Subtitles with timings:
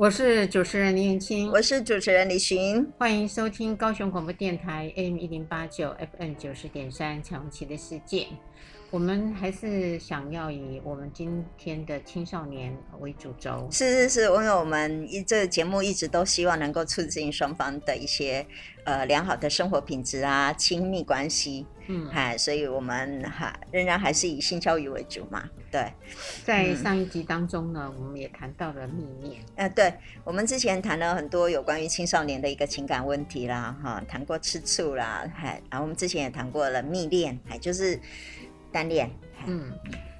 [0.00, 8.26] 我是主持人林燕青，我是主持人李寻，欢迎收听高雄广播电台 AM 一零八九 FM 九十点三彩虹旗的世界。
[8.90, 13.68] 我们还是想要以我们今天的青少年为主轴。
[13.70, 18.44] 是是是，因为我们一这个节目一直都希望能够促进双方的一些
[18.82, 21.64] 呃良好的生活品质啊，亲密关系。
[21.86, 25.48] 嗯，嗨，所以我们哈仍然还是以性教育为主嘛。
[25.70, 25.92] 对，
[26.44, 29.40] 在上一集当中呢，嗯、我们也谈到了密恋。
[29.54, 29.94] 呃，对，
[30.24, 38.00] 我们之前谈了很多有关于青少年的一个情感问题啦，哈，谈过吃醋啦，嗨，然后我们之前也谈过了密恋，还就是。
[38.72, 39.10] 单恋，
[39.46, 39.72] 嗯，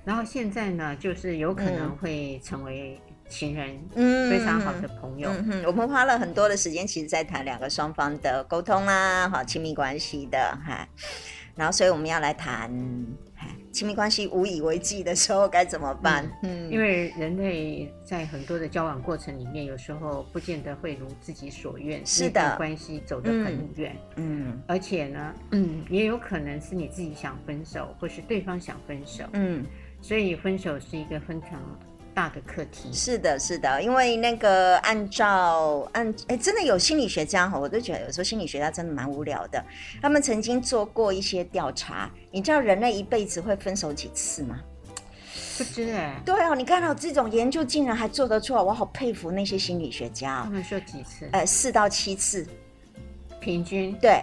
[0.05, 5.31] 然后现在呢，就是有可能会成为情人，嗯，非常好的朋友。
[5.67, 10.87] 我们花了很多的时间，其实在谈两个双方的沟通啊，哈，亲密关系的哈，
[11.55, 12.71] 然后所以我们要来谈。
[13.73, 16.29] 亲密关系无以为继的时候该怎么办？
[16.43, 29.65] 嗯，因为人类在很多的交往过程里面，有时候不见得会如自己所愿，是的，关系走得很远，嗯，而且呢，嗯，也有可能是你自己想分手，或是对方想分手，嗯，
[30.01, 31.61] 所以分手是一个非常
[32.21, 32.93] 大的课题。
[32.93, 39.65] 是的，是的，因为那个按照按哎，真的有心理学家哈，我都觉得有时候心理学家真的蛮无聊的，
[40.03, 42.11] 他们曾经做过一些调查。
[42.31, 44.61] 你知道人类一辈子会分手几次吗？
[45.57, 46.21] 不知哎。
[46.27, 50.43] 对哦，你看到这种研究竟然还做得出来，我好佩服那些心理学家。
[50.45, 51.27] 他们说几次？
[51.33, 52.47] 呃，四到七次，
[53.41, 53.97] 平均。
[53.99, 54.23] 对，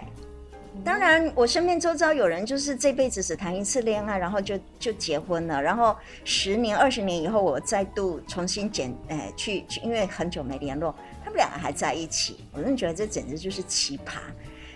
[0.84, 14.18] 当然我身边周遭有人就是这辈子只谈一次恋爱，然后就就结婚了，然后十年、二十年以后，我再度重新捡哎去去，因为很久没联络，他们两个还在一起，我真的觉得这简直就是奇葩。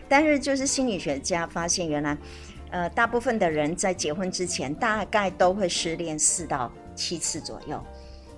[0.09, 2.17] 但是就是心理学家发现，原来。
[2.75, 7.79] 呃，大部分的人在结婚之前，大概都会失恋四到七次左右。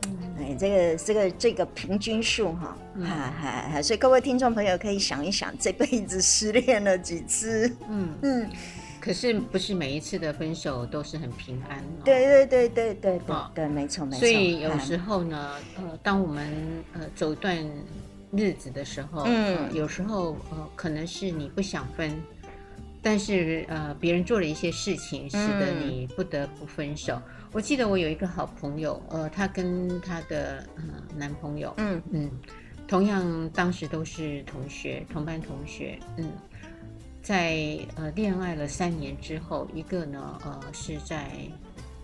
[0.06, 3.82] 嗯，哎，这个这个这个平均数哈，哈哈哈。
[3.82, 7.70] 所以各位听众朋友可以想一想，这辈子失恋了几次？
[7.88, 8.50] 嗯嗯。
[9.00, 11.84] 可是不是每一次的分手都是很平安？
[12.02, 14.20] 对对对对对对对，没错没错。
[14.20, 16.48] 所以有时候呢，呃，当我们
[16.94, 17.56] 呃走一段
[18.32, 22.18] 日子的时候，嗯，有时候呃可能是你不想分。
[23.02, 27.14] 但是呃，别人做了一些事情，使得你不得不分手。
[27.16, 27.22] 嗯、
[27.54, 30.82] 我记得我有一个好朋友，呃，她跟她的呃
[31.16, 32.02] 男朋友，嗯。
[32.10, 32.28] 嗯，
[32.88, 36.32] 同样当时都是同学，同班同学，嗯，
[37.22, 41.30] 在呃恋爱了三年之后，一个呢呃是在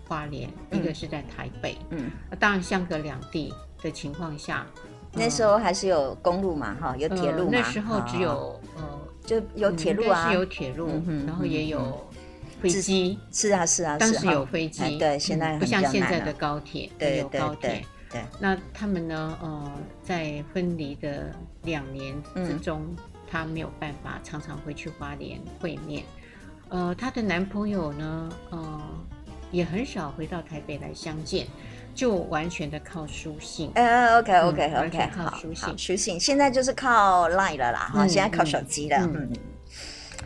[0.07, 4.65] 花莲，嗯、一个是在台北，嗯，当然相隔两地的情况下，
[5.11, 9.01] 那时候还是有公路嘛，哈，有铁路嘛，呃，那时候只有呃。
[9.23, 10.89] 就有铁路啊，是有铁路，
[11.27, 11.79] 然后也有
[12.61, 13.19] 飞机。
[13.31, 14.97] 是啊，是啊，当时有飞机。
[14.97, 17.83] 对，现在不像现在的高铁，对，有高铁。
[18.11, 19.37] 对，那他们呢？
[19.41, 19.71] 呃，
[20.03, 21.33] 在分离的
[21.63, 22.85] 两年之中，
[23.29, 26.03] 他没有办法常常回去花莲会面。
[26.69, 28.29] 呃，她的男朋友呢？
[28.49, 28.81] 呃，
[29.51, 31.47] 也很少回到台北来相见。
[31.93, 39.50] 就完全的靠书信，呃，OK OK OK，靠书信，书信现在就是靠 Line 了啦，哈，现在靠手机了，嗯，好。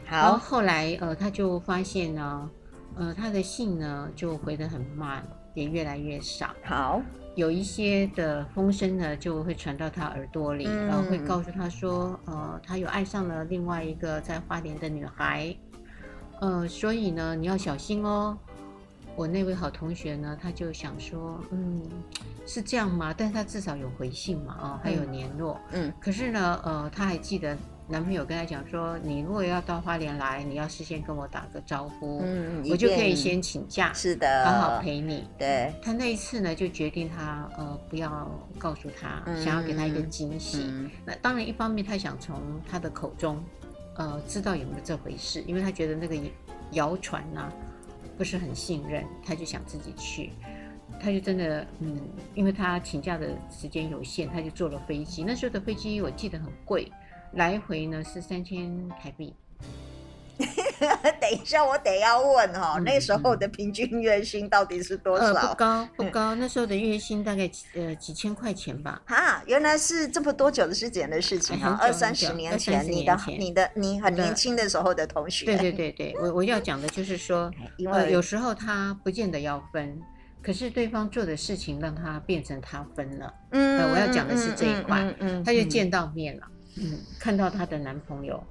[0.10, 2.50] 然后后来，呃，他就发现呢，
[2.96, 5.24] 呃，他的信呢就回得很慢，
[5.54, 6.50] 也越来越少。
[6.64, 7.02] 好，
[7.36, 15.56] 有一些的风声呢就会传到他耳朵里，然后会告诉他说，呃，他又爱上了另外一个在花莲的女孩，
[16.40, 18.38] 呃，所以呢，你要小心哦。
[19.18, 21.82] 我那位好同学呢，他就想说，嗯，
[22.46, 23.16] 是这样吗？
[23.18, 25.94] 但是他至少有回信嘛，哦，还有联络，嗯。
[26.02, 27.58] 可是呢，呃，他还记得
[27.88, 35.28] 男朋友跟他讲说，你如果要到花莲来，你要事先跟我打个招呼，嗯，我就可以先请假，是的，好好陪你。
[35.38, 35.74] 对。
[35.82, 40.64] 他那一次呢，就决定他呃不要告诉他，嗯、想要给他一个惊喜。
[40.64, 43.44] 嗯、那当然，一方面他想从他的口中，
[43.96, 46.16] 呃，知道有没有这回事，因为他觉得那个
[46.72, 47.54] 谣传呐、啊。
[48.18, 50.32] 不是很信任，他就想自己去，
[51.02, 52.00] 他就真的，嗯，
[52.34, 55.22] 因为他请假的时间有限，他就坐了飞机。
[55.22, 56.90] 那时候的飞机我记得很贵，
[57.36, 59.34] 来回呢是三千台币。
[61.22, 65.28] 等一下，我得要问哈、哦，嗯、那时候的平均月薪到底是多少？
[65.34, 66.36] 呃、不高，不高。
[66.36, 69.02] 那时候的月薪大概呃几千块钱吧。
[69.06, 71.78] 哈，原来是这么多久的时间的事情啊！
[71.82, 75.46] 二三十年前，你的、你的、你很年轻的时候的同学。
[75.46, 79.98] 对对对对，我我要讲的就是说， 因为、呃、有时候他不见得要分，
[80.42, 83.34] 可是对方做的事情让他变成他分了。
[83.52, 85.00] 嗯、呃，我要讲的是这一块。
[85.00, 86.46] 嗯，嗯嗯他就见到面了，
[86.78, 88.42] 嗯，看到她的男朋友。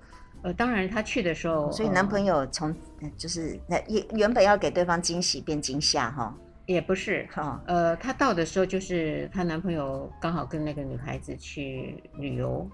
[0.42, 2.74] 呃，当然，她去的时候，所以男朋友从
[3.16, 6.34] 就是那原原本要给对方惊喜变惊吓哈。
[6.66, 12.66] 也不是，哈，呃，她到的时候就是她男朋友刚好跟那个女孩子去旅游，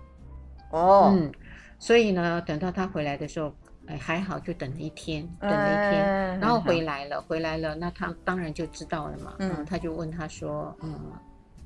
[0.70, 1.32] 哦，嗯，
[1.78, 3.52] 所以呢，等到她回来的时候，
[3.86, 11.12] 哎，还好，就等了一天，等了一天，嗯、然后回来了，嗯、回来了，那她当然就知道了嘛，嗯，她就问他说，嗯，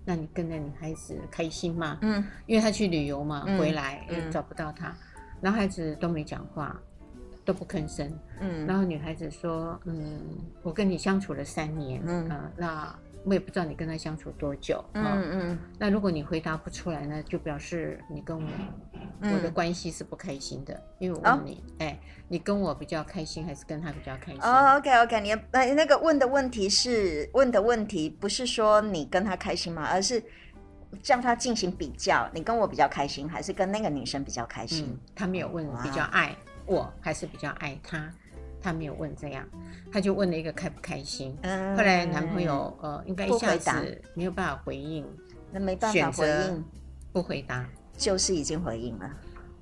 [0.05, 1.99] 那你跟那女孩子开心吗？
[2.03, 4.95] 嗯，因为他去旅游嘛，回来又找不到她，
[5.41, 6.81] 男孩子都没讲话。
[7.47, 8.11] 都不吭声，
[8.41, 10.19] 嗯，然后女孩子说，嗯，
[10.63, 18.49] 我跟你相处了三年，嗯，呃、那我也不知道你跟他相处多久，嗯嗯，嗯，那如果你回答不出来呢，就表示你跟我、
[19.21, 24.41] 嗯、我的关系是不开心的，因为我问你，哎、哦欸，你跟我比较开心还是跟他比较开心？
[24.43, 29.89] 哦，OK OK，你那那个问的问题是问的问题不是说你跟他开心吗？
[29.91, 30.23] 而是
[31.03, 34.87] 叫他进行比较，你跟我比较开心还是跟那个女生比较开心？
[34.91, 36.37] 嗯、他没有问比较爱。
[36.67, 38.11] 我还是比较爱他，
[38.65, 39.47] 他没有问这样，
[39.93, 41.37] 他就问了一个开不开心。
[41.43, 45.07] 嗯，后来男朋友呃，应该一下子没有办法回应，
[45.53, 46.65] 那没办法回应，
[47.13, 47.69] 不回答，
[47.99, 49.11] 就是已经回应了。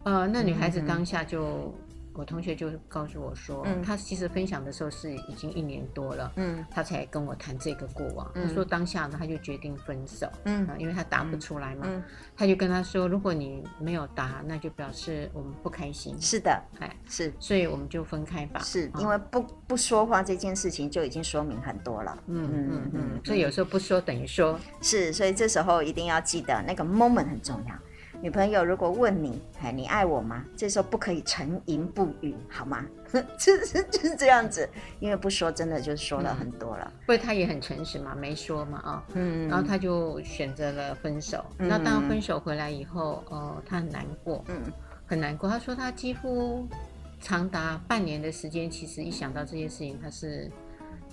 [0.05, 1.75] 呃，那女孩子当下就。
[2.15, 8.31] 我同学就告诉我说，嗯、他其实分享的时候是已经一年多了，嗯，他才跟我谈这个过往。
[8.35, 12.03] 嗯、他说当下呢，他就决定分手，嗯，因为他答不出来嘛，嗯、
[12.37, 16.21] 他就跟他说，如果你没有答，那就表示我们不开心。
[16.21, 18.61] 是的，哎，是，所以我们就分开吧。
[18.61, 22.19] 是因为不不说话这件事情就已经说明很多了。
[22.27, 24.59] 嗯嗯嗯嗯，所以有时候不说等于说。
[24.81, 27.75] 是，所以这时候一定要记得那个 moment 很重要。
[28.23, 30.45] 女朋友如果问你，哎，你爱我吗？
[30.57, 32.87] 这时候不可以沉吟不语，好吗？
[33.37, 34.67] 就是就是这样子，
[35.01, 36.93] 因为不说真的就说了很多了。
[37.01, 41.45] 不过他也很诚实嘛，没说嘛，啊，嗯，然后他就选择了分手。
[41.59, 44.63] 嗯、那当分手回来以后，哦、呃，他很难过，嗯，
[45.05, 45.51] 很难过。
[45.51, 46.65] 他说他几乎
[47.21, 50.49] 长达半年的时间，其实一想到这些事情，他是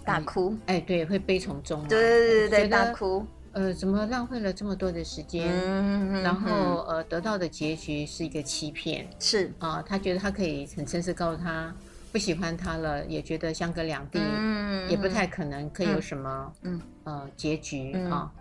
[0.06, 0.56] 大哭。
[0.68, 1.88] 哎，对，会悲从中来。
[1.88, 3.26] 对对对对，大哭。
[3.60, 5.46] 呃，怎么浪费了这么多的时间？
[5.52, 9.06] 嗯、然后呃，得到的结局是一个欺骗。
[9.20, 11.76] 是啊、呃，他觉得他可以很诚实告诉他
[12.10, 18.32] 不喜欢他了，也觉得相隔两地，嗯、也不太可能可以有什么嗯呃结局啊。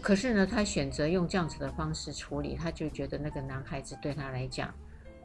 [0.00, 4.72] 可是呢，他选择用这样子的方式处理，他就觉得那个男孩子对他来讲，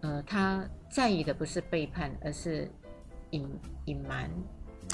[0.01, 2.69] 呃，他在意的不是背叛，而是
[3.29, 3.47] 隐
[3.85, 4.29] 隐瞒。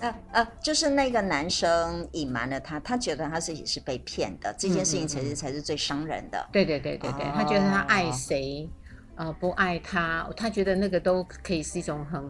[0.02, 6.48] 呃呃，就是那个男生隐瞒了他，他觉得他自己是被骗的，这件事情其实才是最伤人的。
[6.52, 8.70] 对对对对对，他觉得他爱谁，
[9.16, 12.24] 呃，不爱他，他觉得那个都可以是一种很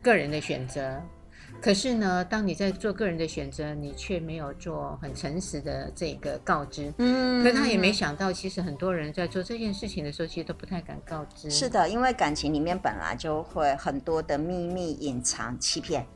[0.00, 1.02] 个人的选择。
[1.60, 6.92] 可是呢，当你在做个人的选择，你却没有做很诚实的这个告知。
[6.98, 11.50] 嗯，可是他也没想到，其实很多人在做这件事情的时候，其实都不太敢告知。
[11.50, 16.06] 是的，因为感情里面本来就会很多的秘密隐藏、欺骗。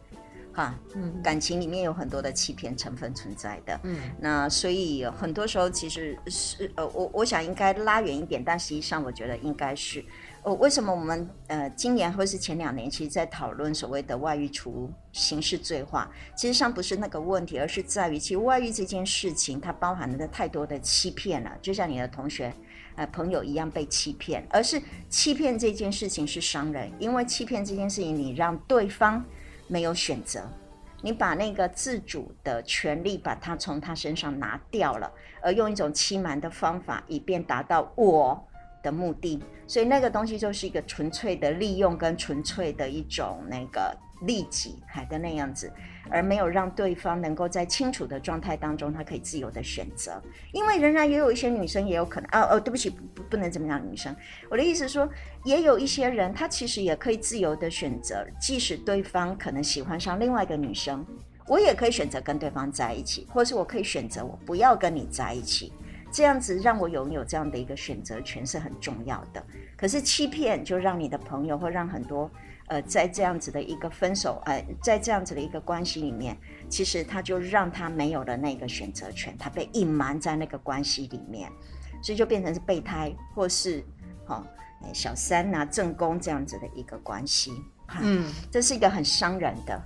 [0.52, 10.04] 哈，嗯，感情里面有很多的欺骗成分存在的，嗯，那所以很多时候其实是呃，我我想应该拉远一点，但实际上我觉得应该是，
[10.42, 22.52] 呃，为什么我们呃今年或是前两年，其实在讨论所谓的外遇除刑事罪化，其实上不是那个问题，而是在于其实外遇这件事情它包含了太多的欺骗了，就像你的同学
[22.96, 24.78] 呃朋友一样被欺骗，而是
[25.08, 29.24] 欺骗这件事情是伤人，因为欺骗这件事情你让对方。
[29.72, 30.46] 没有选择，
[31.00, 35.10] 你把那个自主的权利把它从他身上拿掉了，
[35.40, 38.38] 而用一种欺瞒的方法，以便达到我
[38.82, 45.72] 的目的，所以那个东西就是一个纯粹的利用跟纯粹的一种那个利己，还的那样子。
[46.12, 50.22] 而没有让对方能够在清楚的状态当中，他可以自由的选择。
[50.52, 54.14] 因为仍然也有一些女生也有可能，哦哦，对不起，不不能怎么样，女生。
[54.50, 55.08] 我的意思说，
[55.44, 61.04] 也有一些人，他其实也可以自由的选择，即使对方可能喜欢上另外一个女生，
[61.48, 65.72] 我也可以选择跟对方在一起，或是我可以选择我不要跟你在一起。
[66.14, 69.42] 这样子让我拥有这样的一个选择权是很重要的。
[69.78, 72.30] 可是欺骗就让你的朋友，或让很多。
[72.68, 76.36] 呃，在这样子的一个分手，呃，在这样子的一个关系里面，
[76.68, 81.50] 其实他就让他没有了那个选择权，他被隐瞒在那个关系里面，
[82.02, 83.84] 所以就变成是备胎，或是
[84.26, 87.52] 哈、哦，小三啊、正宫这样子的一个关系。
[88.00, 89.82] 嗯，这是一个很伤人的。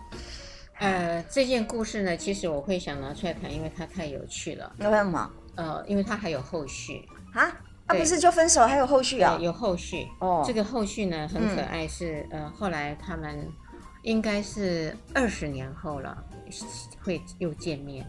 [0.79, 4.73] 呃，这件故事呢，其实我会想拿出来谈，因为它太有趣了。
[4.79, 5.31] 为什么？
[5.57, 7.51] 呃，因为它还有后续啊。
[7.87, 9.39] 啊，不是就分手，还有后续啊？
[9.41, 10.43] 有后续哦。
[10.47, 13.49] 这个后续呢，很可爱，是呃，后来他们
[14.03, 16.17] 应该是二十年后了，
[17.03, 18.05] 会又见面。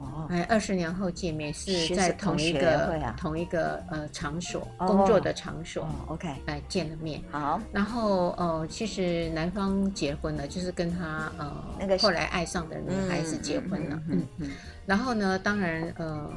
[0.00, 7.20] 哦，哎，二十年后见面是在同一个同一个呃场所、哦、工作的场所、哦、，OK，哎见了面。
[7.32, 13.96] 好，然后呃，其实男方结婚了，就是跟他呃那个后来爱上的女孩子结婚了。
[14.08, 14.50] 嗯嗯，嗯。
[14.86, 16.30] 然后呢，当然呃，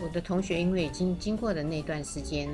[0.00, 2.48] 我的同学因为已经经过了那段时间。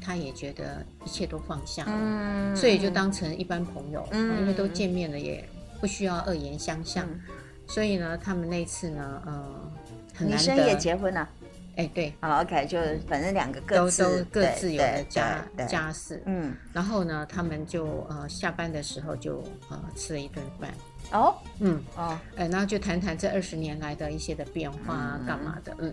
[0.00, 5.44] 他也觉得一切都放下了，嗯、所以就当成一般朋友，嗯、因为都见面了，也
[5.80, 7.04] 不需要恶言相向。
[7.10, 7.20] 嗯、
[7.66, 9.72] 所以呢，他们那次呢，呃，
[10.14, 11.28] 很难得，女生也结婚了。
[11.74, 20.72] 哎，对，好，OK，就反正两个各自都都各自有的家家事，嗯，然后呢，他们就呃下班的时候就呃吃了一顿饭。
[21.10, 25.92] 哦，嗯，哦，哎，然后就谈谈这二十年来的一些的变化啊，干嘛的，嗯，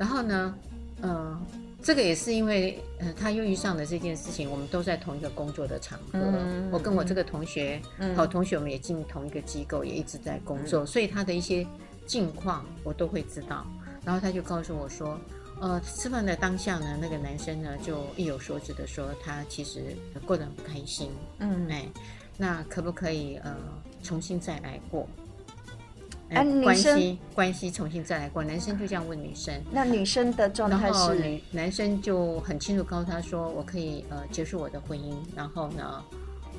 [0.00, 0.54] 然后呢，
[1.02, 1.40] 嗯、呃。
[1.82, 4.50] 这个也是因为，呃，他又遇上了这件事情。
[4.50, 11.66] 我们都在同一个工作的场合，嗯、我跟我这个同学，嗯、好同学，我们也进同一个机构，也一直在工作，嗯、所以他的一些
[12.06, 13.66] 近况我都会知道。
[14.04, 15.18] 然后他就告诉我说，
[15.58, 21.88] 呃，吃饭的当下呢，那个男生呢就意有所指的说，他其实过得很不开心，嗯，哎，
[22.36, 23.56] 那可不可以呃
[24.02, 25.08] 重新再来过？
[26.30, 29.52] 哎，关系关系重新再来过，男生就这样问女生。
[29.72, 31.40] 那女生的状态是？
[31.50, 36.04] 男生就很清楚告诉他说：“我可以呃结束我的婚姻，然后呢，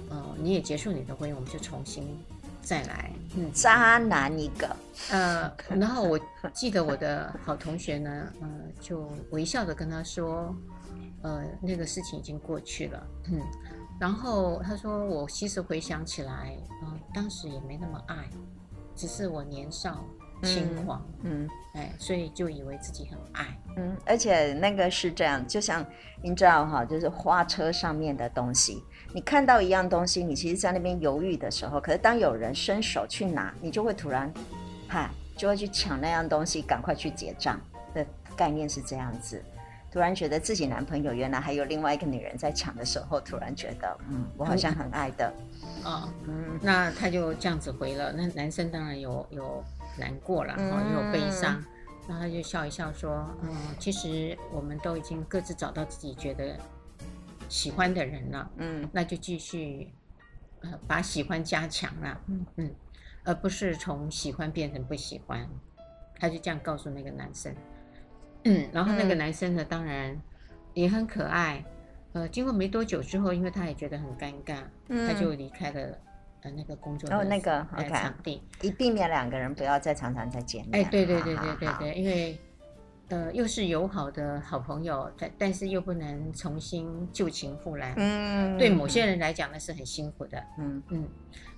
[0.10, 2.20] 呃你也结束你的婚姻，我们就重新
[2.62, 4.75] 再来。”嗯，渣男一个。
[5.10, 6.20] 呃，然后我
[6.54, 8.50] 记得我的好同学呢，呃，
[8.82, 10.54] 就微笑的跟他说
[11.24, 13.40] ：“呃，那个事情已经过去了。”嗯，
[14.01, 18.30] 然后他说：“我其实回想起来，呃，当时也没那么爱。”
[18.96, 20.04] 只是我年少
[20.44, 23.46] 轻狂，嗯，哎，所以就以为自己很爱，
[23.78, 25.86] 嗯，而且那个是这样，就像
[26.22, 28.84] 你知道哈，就是花车上面的东西，
[29.14, 34.34] 你看到一样东西，你其实在那边犹豫的时候，可是当有人伸手去拿，你就会突然，
[34.88, 37.60] 嗨，就会去抢那样东西，赶快去结账
[37.94, 38.06] 的
[38.36, 39.44] 概念是这样子。
[39.92, 45.34] 突然觉得自己男朋友原来还有另外一个女人在抢的时候，突然觉得，嗯，我好像很爱的，
[45.84, 48.14] 哦、嗯，嗯，那他就这样子回了。
[48.14, 49.62] 那男生当然有有
[50.00, 51.62] 难过了，哈、嗯，有悲伤，
[52.08, 56.58] 然后他就笑一笑说，嗯，其实我们都已经各自找到自己觉得
[57.50, 59.92] 喜欢的人了，嗯，那就继续，
[60.62, 62.76] 呃，把喜欢加强了，嗯嗯，
[63.26, 65.46] 而不是从喜欢变成不喜欢。
[66.18, 67.52] 他就这样告诉那个男生。
[68.44, 70.20] 嗯，然后那个男生呢，嗯、当然
[70.74, 71.64] 也很可爱。
[72.14, 74.58] 呃，经过没多久之后，因为他也觉得很尴尬，
[74.90, 75.98] 嗯、他就离开了
[76.42, 80.84] 呃那个工作的哦那个场地，以避免两个人不要再常常再见面。
[80.86, 82.38] 哎，对对对对对对，因为
[83.08, 87.94] 呃又是友好的好朋友，但但是又不能重新旧情复燃。
[87.96, 90.44] 嗯，对某些人来讲呢是很辛苦的。
[90.58, 91.08] 嗯嗯，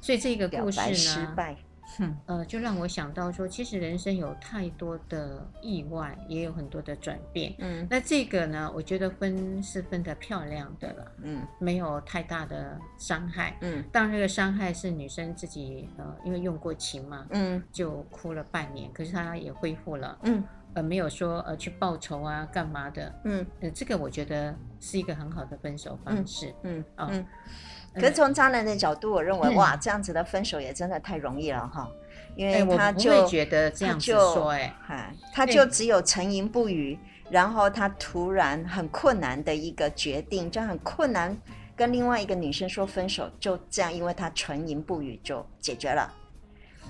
[0.02, 0.94] 所以这个故事呢。
[0.94, 1.56] 失败
[2.00, 7.54] 嗯，呃，就让我想到说，其实人生有太多的意外，也有很多的转变。
[7.60, 11.12] 嗯，那这个呢，我觉得分是分得漂亮的了。
[11.22, 13.56] 嗯，没有太大的伤害。
[13.62, 20.18] 嗯，当然这个伤害是女生自己呃，因为用过情嘛，嗯，就哭了半年，可是她也恢复了。
[20.24, 23.14] 嗯，呃，没有说呃去报仇啊，干嘛的。
[23.26, 26.54] 嗯，呃，这个我觉得是一个很好的分手方式。
[26.64, 27.10] 嗯，啊。
[27.12, 27.26] 嗯
[27.94, 31.88] 可是从渣男的角度，我认为、嗯、哇，这样子的分手也真的太容易了哈，
[32.36, 41.38] 因为他就、觉得这样子说哎，哎，他就只有沉吟不语，欸、然后他突然很困难的一个决定，就很困难
[41.76, 46.12] 跟另外一个女生说分手，就这样，因为他沉吟不语就解决了，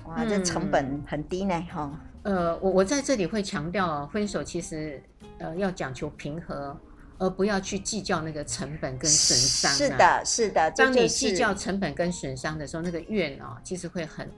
[0.06, 2.00] 哇，嗯、这成本很低呢哈。
[2.22, 5.02] 呃，我我在这里会强调，分手其实
[5.38, 6.74] 呃要讲求平和。
[7.18, 9.74] 而不要去计较那个成本跟损伤、啊。
[9.74, 10.70] 是的，是的。
[10.72, 14.30] 当你计较成本跟损伤的时候，那个怨哦，其实会很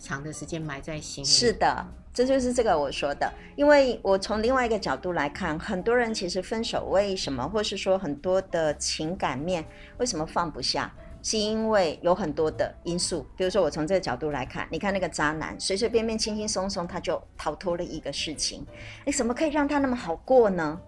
[0.00, 1.26] 长的时间埋在心里。
[1.26, 3.32] 是的，这就是这个我说的。
[3.56, 9.64] 因为我从另外一个角度来看，很多人其实分手为什么，或是说很多的情感面
[9.98, 13.26] 为什么放不下，是因为有很多的因素。
[13.36, 18.64] 比如说，我从这个角度来看，你看那个渣男，随随便便、轻轻松松他就逃脱了一个事情，
[19.04, 20.80] 你怎么可以让他那么好过呢？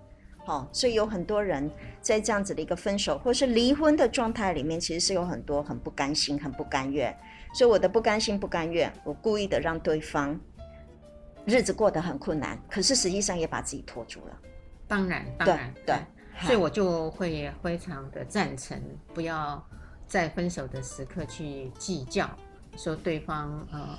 [0.50, 7.16] 哦，所以有很多人在这样子的一个分手或是离婚的状态里面，其实是有很多很不甘心、很不甘愿。
[7.54, 10.38] 所以我的不甘心、不甘愿，我故意的让对方
[11.44, 14.36] 日子过得很困难，可是实际上也把自己拖住了。
[14.88, 15.94] 当然，当然，对。
[16.40, 18.76] 所以我就会非常的赞成，
[19.14, 19.64] 不要
[20.08, 22.28] 在分手的时刻去计较，
[22.76, 23.98] 说对方呃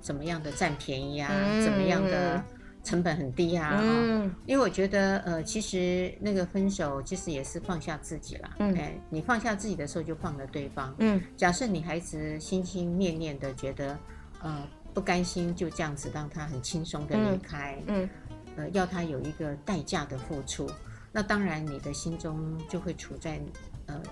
[0.00, 2.40] 怎么样的占便宜啊，嗯、怎么样的。
[2.82, 13.98] 成本很低啊，嗯，因为我觉得，呃，其实那个分手其实也是放下自己啦，嗯，哎，你放下自己的时候就放了对方，嗯，假设你孩子心心念念的觉得，
[14.42, 18.10] 呃，不甘心就这样子让他很轻松的离开，嗯，嗯。
[18.56, 20.68] 呃，要他有一个代价的付出，
[21.12, 23.40] 那当然你的心中就会处在
[23.86, 24.02] 呃。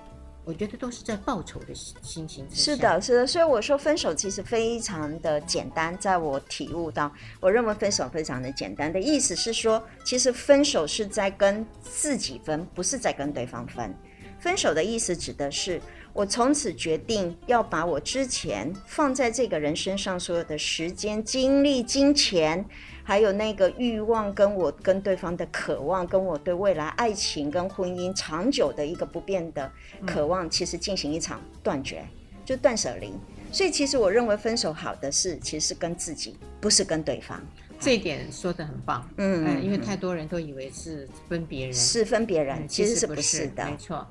[0.49, 2.47] 我觉得都是在报仇的心情。
[2.50, 5.95] 是的，是的，所以我说分手其实非常的简单。
[5.99, 13.95] 在我体悟到，我认为分手非常的简单的意思是说，其实分手是在跟自己分，不是在跟对方分。
[14.40, 15.83] 分手的意思指的是，
[16.18, 22.64] 我从此决定要把我之前放在这个人身上所有的时间、精力、金钱。
[23.04, 29.70] 还有那个欲望，跟我跟对方的渴望，跟我对未来爱情跟婚姻长久的一个不变的
[30.04, 32.04] 渴望，其实进行一场断绝，
[32.44, 33.12] 就断舍离。
[33.52, 37.40] 所以，其实我认为分手好的是，其实是跟自己，不是跟对方。
[37.80, 39.08] 这一点说的很棒。
[39.18, 43.64] 嗯，嗯，因为太多人都以为是分别人，是分别人，其实是不是的。
[43.64, 44.04] 没错。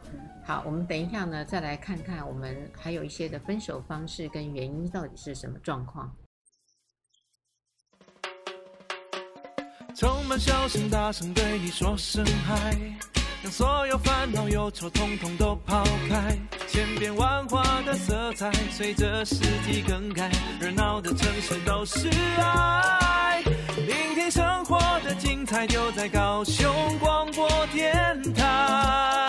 [0.47, 6.09] 好，我们等一下呢，再来看看我们还有一些的分手方式跟原因到底是什么状况。
[9.93, 12.73] 充满笑声，大声对你说声嗨，
[13.43, 16.33] 让所有烦恼忧愁统统都抛开。
[16.69, 19.35] 千变万化的色彩，随着四
[19.65, 22.07] 季更改，热闹的城市都是
[22.39, 23.41] 爱。
[23.85, 29.26] 聆听生活的精彩，就在高雄广播电台。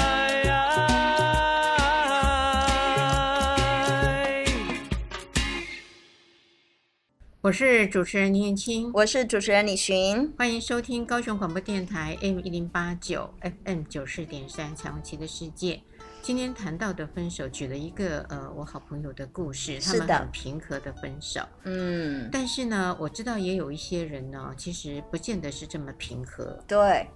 [7.49, 15.81] 我是主持人林燕青，我是主持人李寻，欢迎收听高雄广播电台 M 一零八九 FM 九四点三彩虹旗的世界。
[16.21, 21.41] 今天谈到的分手，举了一个呃我好朋友的故事，他们很平和的分手。
[21.65, 26.63] 嗯，但是呢，我知道也有一些人呢，其实不见得是这么平和。
[26.67, 27.09] 对。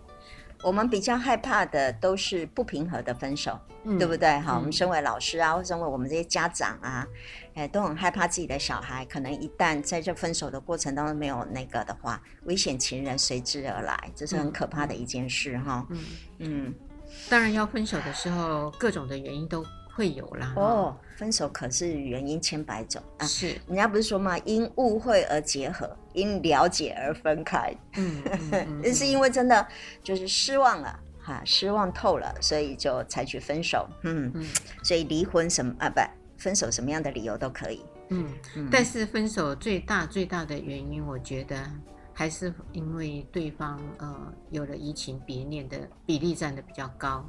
[0.62, 4.38] 我们比较害怕的都是不平和的分手，嗯、对不对？
[4.40, 7.07] 好，我们身为老师啊，或者身为我们这些家长啊，
[7.54, 15.87] 哎，都很害怕自己的小孩可能一旦在这分手的过程当中没有那个的话，危险情人随之而来，这是很可怕的一件事哈。
[15.90, 15.99] 嗯
[16.38, 16.75] 嗯，
[17.28, 19.64] 当然要分手的时候，各种的原因都。
[19.95, 23.25] 会有啦哦，分手可是原因千百种啊！
[23.25, 24.37] 是，人家不是说嘛？
[24.38, 27.73] 因误会而结合，因了解而分开。
[27.95, 29.64] 嗯，那、嗯嗯、 是因为真的
[30.02, 33.88] 就是失望了哈，失望透了，所以就采取分手。
[34.02, 34.45] 嗯嗯，
[34.83, 35.89] 所以离婚什么啊？
[35.89, 36.00] 不，
[36.39, 37.85] 分手什么样的理由都可以。
[38.08, 41.56] 嗯嗯，但是分手最大最大的原因，我觉得
[42.13, 47.25] 还是因为对方呃有了移情别恋的比例占的比较高。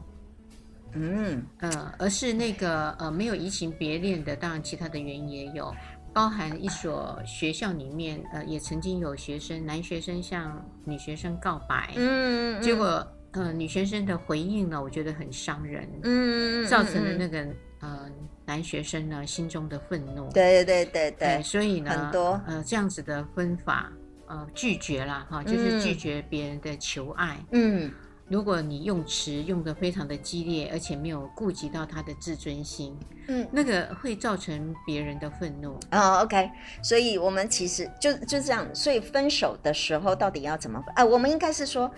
[0.95, 5.73] 嗯呃，而是那个呃没有移情别恋的，当然其他的原因也有，
[6.13, 17.47] 包含一所学校里面呃也曾经有学生男学生向女学生告白，嗯，结果呃女学生的回应呢，我觉得很伤人，嗯，造成了那个
[17.81, 18.09] 呃
[18.45, 22.39] 男学生呢心中的愤怒，对对对对，呃、所以呢很多。
[22.45, 23.91] 呃这样子的分法
[24.27, 27.91] 呃拒绝了哈，就是拒绝别人的求爱，嗯。
[28.33, 35.79] 如果你用词用得非常的激烈，而且没有顾及到他的自尊心，嗯，那个会造成别人的愤怒。
[35.91, 36.49] 哦，OK，
[36.81, 38.67] 所以我们其实就就这样。
[38.73, 40.91] 所以分手的时候到底要怎么分？
[40.95, 41.91] 啊，我们应该是说，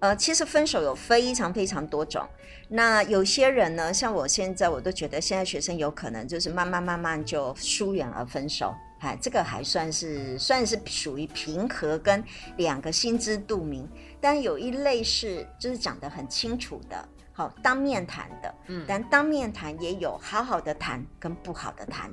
[0.00, 2.28] 呃，其实分手有非常非常多种。
[2.68, 8.74] 那有些人呢，像我现在，我都觉得现在学生有可能就是慢慢慢慢就疏远而分手。
[8.98, 12.22] 哎，这个还算是算是属于平和跟
[12.58, 13.88] 两个心知肚明。
[14.20, 22.10] 但有一类是，就是讲得很清楚的，好当面谈的，嗯，但当面谈也有好好的谈跟不好的谈，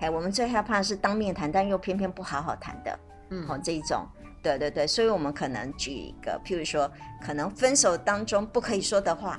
[0.00, 2.98] 哎，我们最害怕是当面谈，但又偏偏不好好谈的，
[3.30, 4.06] 嗯，好这一种，
[4.42, 9.38] 对对对，所以我们可能举一个，譬如说，可能分手当中不可以说的话。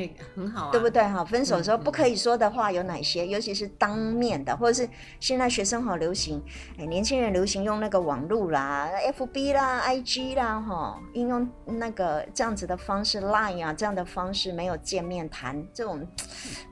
[0.00, 1.02] 哎，很好啊，对不对？
[1.02, 3.22] 哈，分手的时候不可以说的话有哪些？
[3.24, 6.42] 嗯嗯、尤其是当面的，或者是现在学生好流行，
[6.78, 16.06] 哎，年轻人流行用那个网络啦，FB 啦，IG 啦，哈，应用那个这样子的方式，Line 啊这样的方式，没有见面谈，这种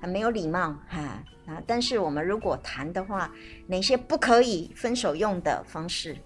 [0.01, 1.62] 很没有礼貌哈啊。
[1.67, 3.31] 但是我们如果谈的话，
[3.67, 6.17] 哪些不可以分手用的方式？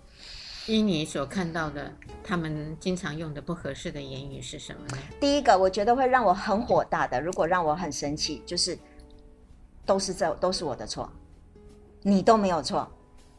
[0.67, 4.99] 依你所看到的，他们经常用的不合适的言语是什么呢？
[5.19, 8.79] 第一个，我觉得会让我很火大的，如果让我很生气，就是
[9.85, 11.11] 都是这都是我的错，
[12.03, 12.89] 你都没有错。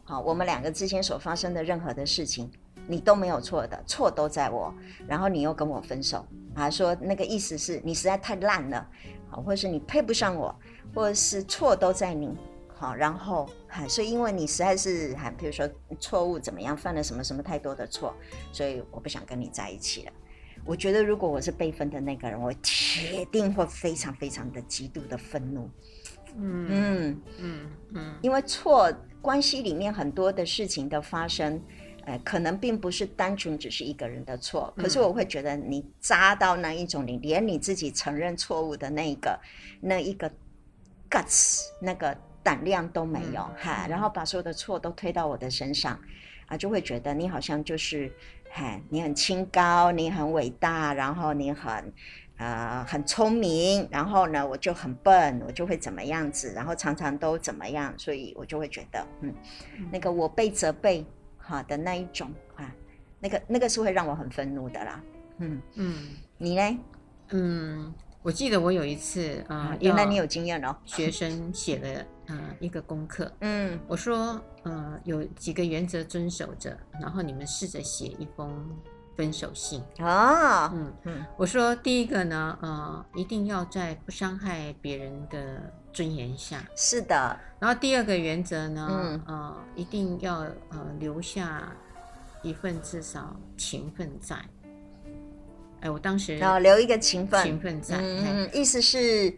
[0.04, 2.52] 好，我们两个之间所发生的任何的事情，
[2.88, 4.74] 你都没有错的，错都在我。
[5.08, 8.86] 然后你又跟我分手，啊，说那个意思是你实在太烂了，
[9.30, 10.54] 好，或者是你配不上我，
[10.94, 12.36] 或者是错都在你。
[12.84, 13.50] 好，然后，
[13.88, 15.66] 所以因为你实在是，哈，比如说
[16.02, 18.14] 错误怎么样，犯了什么什么太多的错，
[18.52, 20.12] 所以我不想跟你在一起了。
[20.66, 25.70] 我觉得如果我是被分的那个人，我铁定会非常非常的极度的愤怒，
[26.36, 26.68] 嗯。
[26.70, 28.92] 嗯嗯嗯，因为错
[29.22, 31.62] 关系里面很多的事情的发生，
[32.04, 39.40] 呃，可能并不是单纯只是一个人的错，可是我会觉得你扎到那一种，你连你自己承认错误的那一个
[39.80, 40.30] 那一个
[41.10, 46.00] guts 那个胆量都没有哈，然后把所有的错都推到我的身上
[46.48, 48.12] 啊，就会觉得你好像就是。
[48.56, 51.92] 哈，你很清高，你很伟大，然后你很，
[52.38, 59.34] 呃，很聪明，然后呢，我就很笨，我就会怎么样子，然后常常都怎么样，所以我就会觉得，嗯，
[59.92, 61.04] 那个我被责备
[61.40, 62.72] 哈的那一种啊，
[63.20, 65.02] 那个那个是会让我很愤怒的啦，
[65.40, 66.80] 嗯嗯，你呢？
[67.30, 67.92] 嗯。
[68.24, 70.76] 我记得我有一次啊，原来你有经验哦。
[70.86, 78.50] 学生写了呃一个功课，嗯，我说呃有几个原则遵守着，然后你们试着写一封
[79.18, 87.38] 分手信啊，嗯嗯，我说第一个呢，呃，一定要在不伤害别人的尊严下，是的。
[87.60, 91.72] 然后第二个原则呢，嗯呃，一定要呃留下
[92.42, 94.38] 一份至少情分在。
[95.84, 99.32] 哎，我当时然后，留一个情分，情分在，嗯，意思是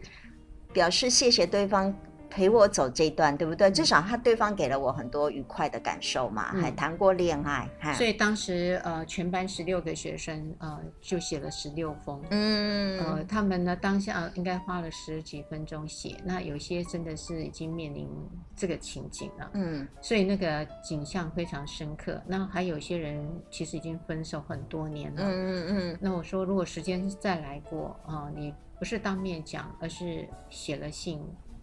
[0.72, 1.92] 表示谢谢对方。
[2.28, 3.70] 陪我走这一段，对不对？
[3.70, 18.08] 至少他对方给了我很多愉快的感受嘛，嗯、还谈过恋爱，所以当时呃，全班十六个学生呃，就写了十六封，嗯，呃，他们呢当下应该花了十几分钟写，那有些真的是已经面临
[18.54, 22.20] 这个情景了，嗯，所以那个景象非常深刻。
[22.26, 25.98] 那还有些人其实已经分手很多年了，嗯嗯嗯。
[26.00, 31.20] 那我说，如果时间再来过啊、呃，你不是当面讲，而是写了信。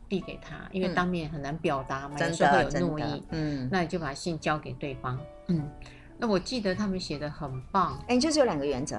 [0.09, 3.23] 递给他，因为当面很难表达嘛，嗯、有时候会有怒意。
[3.31, 5.19] 嗯，那你就把信交给对方。
[5.47, 5.69] 嗯，
[6.17, 8.03] 那我记得他们写的很棒。
[8.07, 8.97] 哎，就是有两个原则，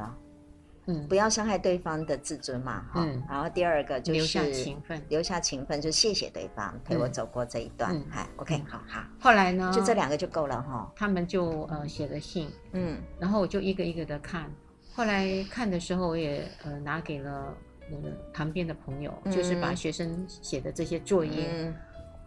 [0.86, 2.84] 嗯，不要伤害对方的自尊嘛。
[2.94, 7.94] 嗯，然后第二个就是留下情分，留下情分就谢谢对方陪我走过这一段。
[7.94, 9.02] 嗯，嗨，OK，好好。
[9.20, 10.92] 后来呢，就这两个就够了哈。
[10.96, 14.50] 他们就呃写了信，嗯，然后我就一个一个的看。
[14.94, 17.54] 后来看的时候，我也呃拿给了。
[17.90, 21.74] 我的旁边的朋友，就是把学生写的这些作业，嗯，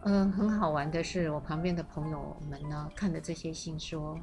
[0.02, 4.18] 呃，很好玩的是，我旁边的朋友们呢，看的这些信说，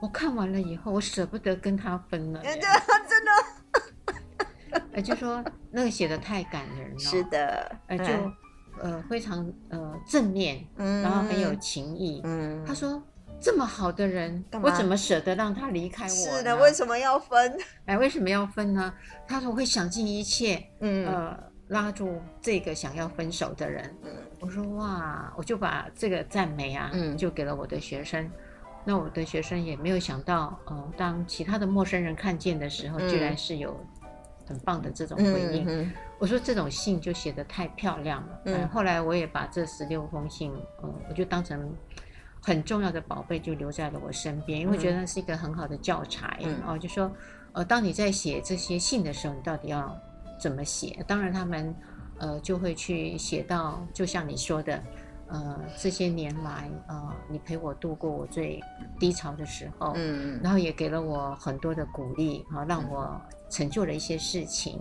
[0.00, 2.66] 我看完了以后，我舍不得跟他分了，真的，
[3.08, 8.04] 真的，哎，就说那个写的太感人了， 是的，哎，就
[8.80, 13.02] 呃非常呃正面，嗯，然后很有情义，嗯，他说。
[13.40, 16.08] 这么好的人，我怎么舍得让他离开我？
[16.10, 17.56] 是的，为什么要分？
[17.86, 18.92] 哎，为什么要分呢？
[19.26, 23.96] 他说我会想尽一切，嗯，呃，拉住这个想要分手的人。
[24.04, 28.30] 嗯，我说哇，我就把这个赞美啊，嗯，就给了我的学生。
[28.84, 33.78] 那我的学生也没有想到，呃，当其他的陌生人看见的时候，居然是有
[34.46, 35.64] 很棒的这种回应。
[35.66, 38.40] 嗯，我说这种信就写得太漂亮了。
[38.46, 41.74] 嗯，后来我也把这十六封信，呃，我就当成。
[42.42, 46.38] 很重要的宝贝就留在了我身边，因为觉得那是一个很好的教材。
[46.42, 47.10] 嗯、哦，就说，
[47.52, 49.94] 呃，当你在写这些信的时候，你到底要
[50.40, 51.04] 怎么写？
[51.06, 51.74] 当然，他们
[52.18, 54.82] 呃就会去写到，就像你说的，
[55.28, 58.58] 呃，这些年来，呃，你陪我度过我最
[58.98, 64.80] 低潮的时候，嗯，然后也给了我很多的鼓励，啊、呃，让我成就了一些事情。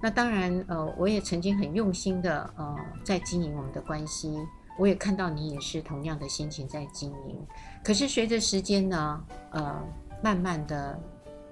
[0.00, 4.36] 那当然，呃，我也曾经很用心的，呃，在经营我们的关系。
[4.78, 7.38] 我也看到你也是同样的心情在经营，
[7.84, 9.80] 可是随着时间呢，呃，
[10.22, 10.98] 慢慢的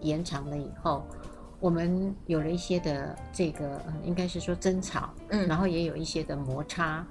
[0.01, 1.05] 延长了以后，
[1.61, 7.07] 我们有了一些的这个，呃，应该是说争吵，嗯，然后也有一些的摩擦，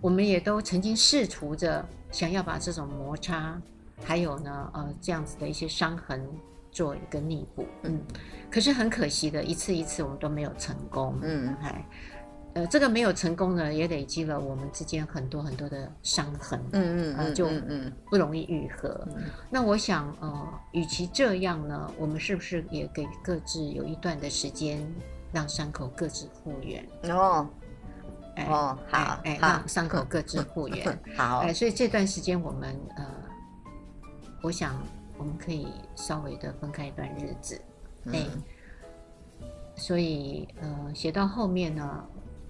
[0.00, 3.60] 我们也都曾经试图着想要把这种摩擦，
[4.04, 6.22] 还有呢，呃，这样子的一些伤痕
[6.70, 7.98] 做一个弥补，嗯，
[8.50, 11.82] 可是很可惜的，一次一次我们都没有成功，嗯，还。
[12.56, 17.50] 呃，这个没有成功呢，也累积了我们之间很多很多的伤痕，嗯嗯，呃，就
[18.08, 18.88] 不容易愈合。
[19.08, 24.90] 嗯嗯，那我想，呃，与其这样呢，我们是不是也给各自有一段的时间，
[25.34, 26.82] 让伤口各自复原？
[27.14, 27.46] 哦，
[28.36, 30.98] 哎，哦，好，哎，让伤口各自复原。
[31.14, 33.04] 好，哎，所以这段时间我们，呃，
[34.40, 34.82] 我想
[35.18, 37.60] 我们可以稍微的分开一段日子。
[38.14, 38.42] 哎，嗯，
[39.76, 42.02] 所以，呃，写到后面呢。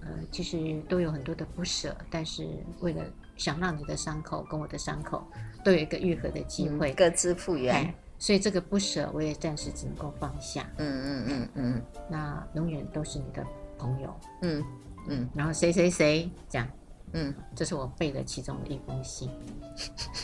[0.07, 2.47] 呃，其实都有很多的不舍，但是
[2.79, 3.03] 为了
[3.35, 5.21] 想让你的伤口跟我的伤口
[5.65, 10.65] 都有一个愈合的机会，嗯、各自复原，所以这个不舍我也暂时只能够放下。
[10.77, 13.45] 嗯嗯嗯嗯，那永远都是你的
[13.77, 14.15] 朋友。
[14.43, 14.63] 嗯
[15.09, 16.67] 嗯，然后谁谁谁这样，
[17.13, 19.29] 嗯，这是我背的其中的一封信。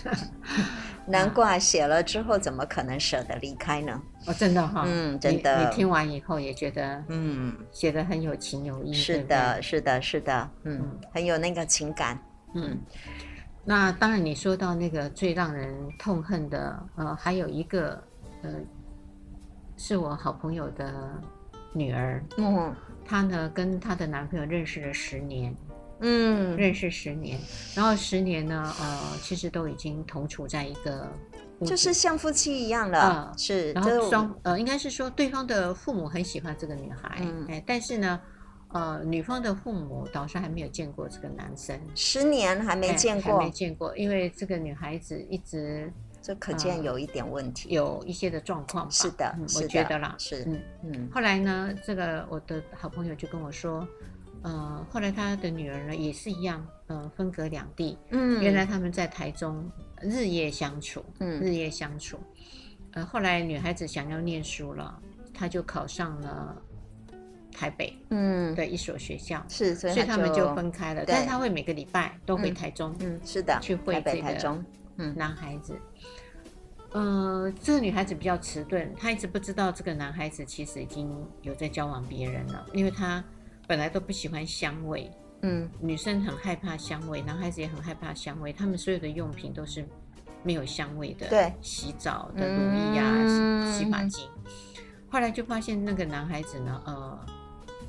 [1.06, 4.02] 难怪写了之后怎么可能舍得离开呢？
[4.26, 5.65] 哦，真的哈，嗯，真的你。
[5.65, 8.93] 你听完以后也觉得，嗯，写的很有情有义。
[8.93, 12.17] 是的，是的，是的，嗯，很有那个情感。
[12.54, 12.78] 嗯，
[13.65, 18.02] 那当然，你说到那个最让人痛恨的，呃，还有一个，
[18.41, 18.52] 呃，
[19.78, 21.22] 是我好朋友的
[21.74, 22.24] 女儿。
[22.38, 22.74] 嗯，
[23.06, 25.56] 她呢跟她的男朋友认识了十年。
[26.06, 27.39] 嗯，认识十年，
[27.74, 31.10] 然后十年呢，呃，其实都已经同处在一个，
[31.66, 33.00] 就是像夫妻一样了。
[33.00, 38.20] 呃、是，然后双呃，应该是说对方的父母很喜欢这个女孩，嗯、哎，但是呢，
[38.74, 45.89] 呃，女方的父母倒是还没有见过这个男生，十年还没见过，哎、还没见过，因为这个女孩子一直，
[46.22, 48.92] 这可见有一点问题，呃、有一些的状况。
[48.92, 51.10] 是的，我觉得啦，是，嗯嗯。
[51.13, 53.88] 后来呢，这个我的好朋友就跟我说。
[54.43, 57.97] 呃，后来他的女儿呢也是一样，呃，分隔两地。
[58.10, 62.19] 嗯，原来他们在台中日夜相处，嗯，日夜相处。
[62.91, 65.01] 呃，后来女孩子想要念书了，
[65.34, 66.62] 她就考上了
[67.53, 69.39] 台北，嗯，的一所学校。
[69.39, 71.06] 嗯、是，所以，他们就分开了。
[71.08, 74.63] 但是他会每个礼拜都回台中，嗯，嗯，是的，去会这个
[74.97, 75.79] 嗯男孩子。
[76.91, 81.10] 嗯、呃，这个女孩子比较迟钝，她一直不知道这个男孩子其实已经
[81.41, 83.23] 有在交往别人了，因为她。
[83.67, 85.10] 本来都不喜欢香味，
[85.41, 89.86] 嗯，女生很害怕香味，男孩子也很害怕香味，他们所有的用品都是
[90.43, 92.62] 没有香味的，对，洗澡的乳
[92.93, 94.28] 液啊，嗯、洗发精。
[95.10, 97.19] 后来就发现那个男孩子呢，呃，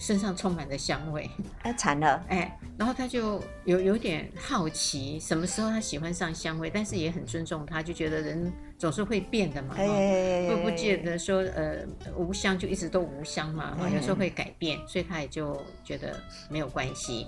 [0.04, 1.30] 身上充满了香味，
[1.62, 8.52] 哎，馋了，哎，然后他就有有点好奇，什么时候他喜欢上香味，但是也很尊重他，就觉得人。
[8.76, 11.86] 总是会变的嘛，会不见得说呃
[12.16, 17.26] 无香就一直都无香嘛，有时候会改变，所以他也就觉得没有关系。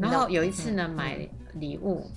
[0.00, 2.08] 然后有一次呢，买礼物，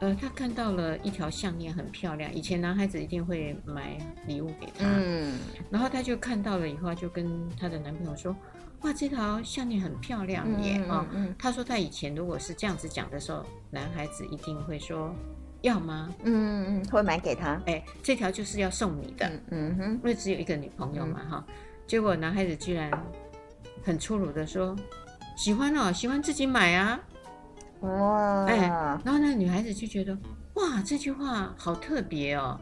[0.00, 5.38] 呃，他看到了一条项链很漂亮，以前男孩子一定会买礼物给她，嗯，
[5.70, 8.36] 然后他就看到了以后，就跟他的男朋友说，
[8.82, 11.06] 哇，这条项链很漂亮耶，啊，
[11.38, 15.14] 他说他以前如果是这样子讲的时候，男孩子一定会说。
[15.62, 16.08] 要吗？
[16.22, 17.60] 嗯嗯，会买给他。
[17.66, 19.28] 哎，这条就是要送你的。
[19.28, 21.54] 嗯，嗯哼，因为只有一个女朋友嘛，哈、嗯。
[21.84, 22.88] 结果男孩子居然
[23.82, 24.76] 很粗鲁的说
[25.36, 27.00] ：“喜欢哦，喜欢自己买啊。”
[27.82, 28.44] 哇！
[28.44, 28.56] 哎，
[29.04, 30.16] 然后那个女孩子就觉得，
[30.54, 32.56] 哇，这句话好特别哦。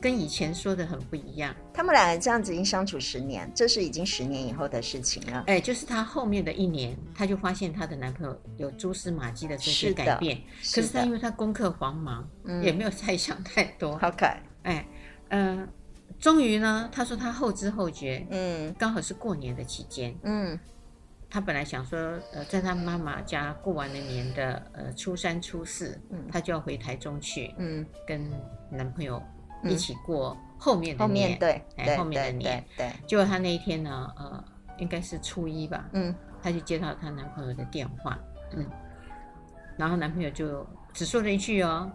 [0.00, 1.54] 跟以前说的很不一样。
[1.74, 5.44] 他们俩这样子已经相处十年，这是已经十年以后的事情了。
[5.46, 10.40] 哎，就是她后面的一年，她就发现她的男朋友有蛛丝马迹的这些改变。
[10.60, 10.80] 是。
[10.80, 13.96] 可是她因为她功课繁忙，嗯，也没有再想太多。
[13.98, 14.42] 好可爱。
[14.62, 14.86] 哎，
[15.28, 15.68] 嗯、呃，
[16.18, 20.58] 终于呢，她说她后知后觉，嗯，刚好是过年的期间，嗯，
[21.30, 21.98] 她本来想说，
[22.32, 28.30] 呃，在她妈妈家过完了年的呃初三初四，嗯，她就要回台中去，嗯，跟
[28.70, 29.22] 男朋友。
[29.64, 32.92] 一起过后面的年，对，哎，后面的年，对。
[33.06, 34.44] 结果她那一天呢，呃，
[34.78, 38.18] 应该是初一吧，嗯，她就接到她男朋友的电话，
[38.52, 38.66] 嗯，
[39.76, 41.90] 然后男朋友就只说了一句哦，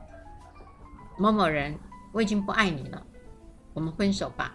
[1.18, 1.78] 某某人，
[2.12, 3.02] 我已经不爱你了，
[3.74, 4.54] 我们分手吧。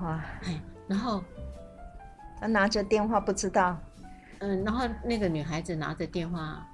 [0.00, 1.22] 哇，哎，然后
[2.40, 3.78] 她拿着电话不知道，
[4.38, 6.66] 嗯，然后那个女孩子拿着电话。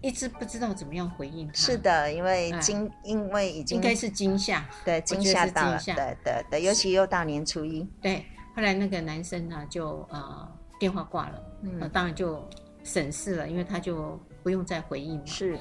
[0.00, 1.54] 一直不知道怎么样回应他。
[1.54, 7.82] 是的，因为惊，哎、因为已经应该是惊吓，对，惊吓到了，对对对，尤其又大年初一。
[8.00, 8.24] 对，
[8.56, 12.42] 后来那个男生呢，就呃电话挂了，嗯，当然就
[12.82, 15.26] 省事了，因为他就不用再回应了。
[15.26, 15.58] 是，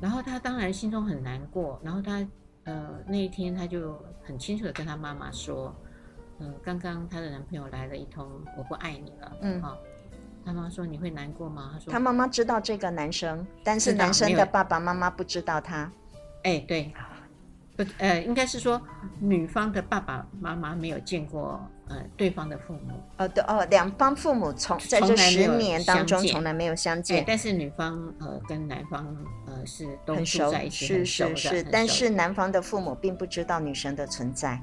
[0.00, 2.26] 然后他当然心中很难过，然后他
[2.64, 5.74] 呃那一天他就很清楚的跟他妈妈说，
[6.40, 9.78] 嗯、呃，刚刚他的男朋友来了一通，我不爱你了，嗯，好。
[10.48, 15.90] 他妈说：“你会难过吗？”他说：“他妈妈知道这个男生，但是男生的爸爸妈妈不知道他。”
[16.42, 16.90] 哎，对，
[17.76, 18.80] 不，呃，应该是说
[19.20, 22.94] 女方的爸爸妈妈没有见过呃对方的父母。
[23.18, 27.22] 哦，对，哦，两方父母从在这十年当中从来没有相见。
[27.26, 29.04] 但是女方呃跟男方
[29.46, 31.62] 呃是都住在一起，很熟，是是是。
[31.64, 34.58] 但是男方的父母并不知道女生的存在，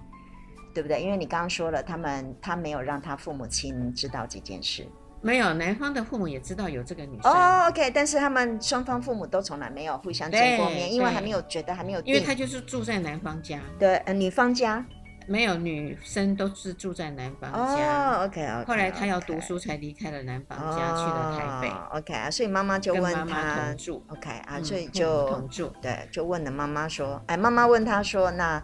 [0.74, 1.00] 对不对？
[1.04, 4.88] 因为你刚刚说了，他们他没有让他父母亲知道这件事。
[5.26, 7.32] 没有，男方的父母也知道有这个女生。
[7.32, 12.02] 哦、oh，OK，但是他们双方父母都从来没有互相见过面，因为还没有觉得还没有。
[12.02, 13.60] 因为他就是住在男方家。
[13.80, 14.86] 对，呃，女方家
[15.28, 18.20] 没有，女生都是住在男方家。
[18.20, 18.66] 哦，OK，OK。
[18.68, 21.98] 后来他要读书，才离开了男方家，oh, 去了台北。
[21.98, 24.04] OK 啊，所以妈妈就问他，住。
[24.10, 25.74] OK 啊，所以就、嗯、同住。
[25.82, 28.64] 对，就问了妈妈说，哎，妈妈问他说，那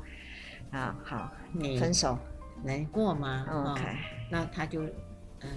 [0.70, 2.16] 啊好，你分手
[2.64, 3.98] 难过吗？OK，、嗯、
[4.30, 4.84] 那他就
[5.42, 5.50] 嗯。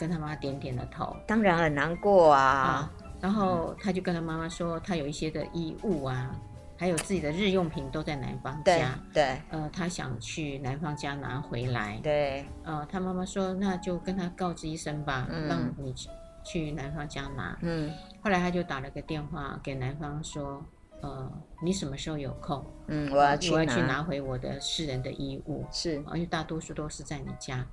[0.00, 2.40] 跟他妈点点了头，当然很难过啊。
[2.42, 6.34] 啊然后他就跟他妈妈说，他有一些的衣物啊，
[6.78, 8.98] 还有自己的日用品都在男方家。
[9.12, 12.00] 对，对呃，他想去男方家拿回来。
[12.02, 16.08] 对，呃，他妈妈说，那就跟他告知一声吧，嗯、让你去
[16.42, 17.58] 去男方家拿。
[17.60, 20.64] 嗯，后来他就打了个电话给男方说。
[21.02, 21.32] 呃，
[21.62, 22.62] 你什么时候有空？
[22.88, 25.64] 嗯，我要去，我要去拿回我的私人的衣物。
[25.72, 27.64] 是，因为大多数都是在你家。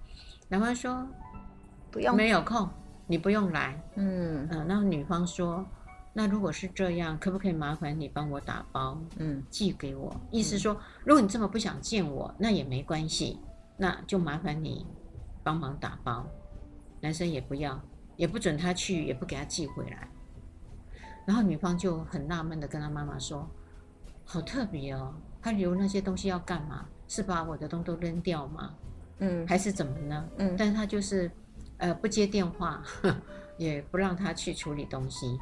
[0.48, 1.06] 男方说
[1.92, 2.68] 不用，没有空，
[3.06, 3.82] 你不用来。
[3.96, 5.66] 嗯，呃，那女方说，
[6.14, 10.16] 那如果是这样，可不可以麻烦你帮我打包，嗯，寄给我？
[10.32, 13.40] 意思说，如果你这么不想见我，那也没关系，
[13.78, 14.86] 那就麻烦你
[15.44, 16.26] 帮忙打包。
[17.00, 17.80] 男生也不要，
[18.16, 20.08] 也不准他去，也不给他寄回来。
[21.26, 23.48] 然后女方就很纳闷的跟他妈妈说
[24.26, 26.86] ：“好特别哦，他留那些东西要干嘛？
[27.08, 28.74] 是把我的东西都扔掉吗？
[29.20, 30.26] 嗯，还是怎么呢？
[30.38, 31.30] 嗯，但是他就是，
[31.78, 32.84] 呃，不接电话，
[33.58, 35.38] 也不让他去处理东西，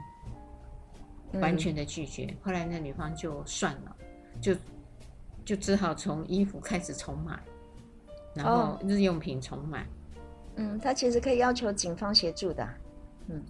[1.33, 2.35] 完全的拒绝。
[2.43, 3.95] 后来那女方就算了，
[4.41, 4.55] 就
[5.43, 7.39] 就只好从衣服开始重买，
[8.33, 9.85] 然后日用品重买。
[10.57, 12.67] 嗯，他其实可以要求警方协助的，
[13.27, 13.43] 嗯，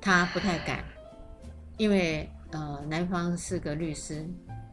[0.00, 0.84] 他不太敢。”
[1.78, 4.26] 因为呃，男方是个律师，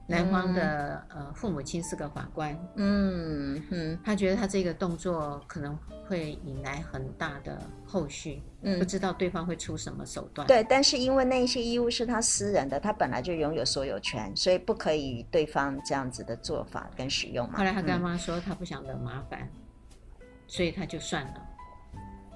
[0.06, 10.46] 男方的、嗯、呃父母亲是个法官，嗯嗯，他觉得他这个动作可能会引来很大的后续，嗯，不知道对方会出什么手段。
[10.48, 17.60] 对，但是因为那些衣物是他私人的，他本来就拥有所有权，所以不可以与对方这样子的做法跟使用嘛。
[17.60, 21.34] 后来他跟他妈说他不想惹麻烦，嗯、所以他就算了，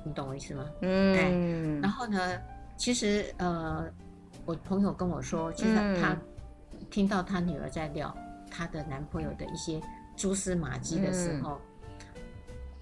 [0.06, 0.65] 你懂我意思吗？
[0.82, 2.41] 嗯，然后呢，
[2.77, 3.86] 其实呃。
[4.45, 6.15] 我朋友跟我说，其实他
[6.89, 8.15] 听到她女儿在聊
[8.50, 9.82] 她的男朋友的一些
[10.15, 11.60] 蛛丝马迹的时候，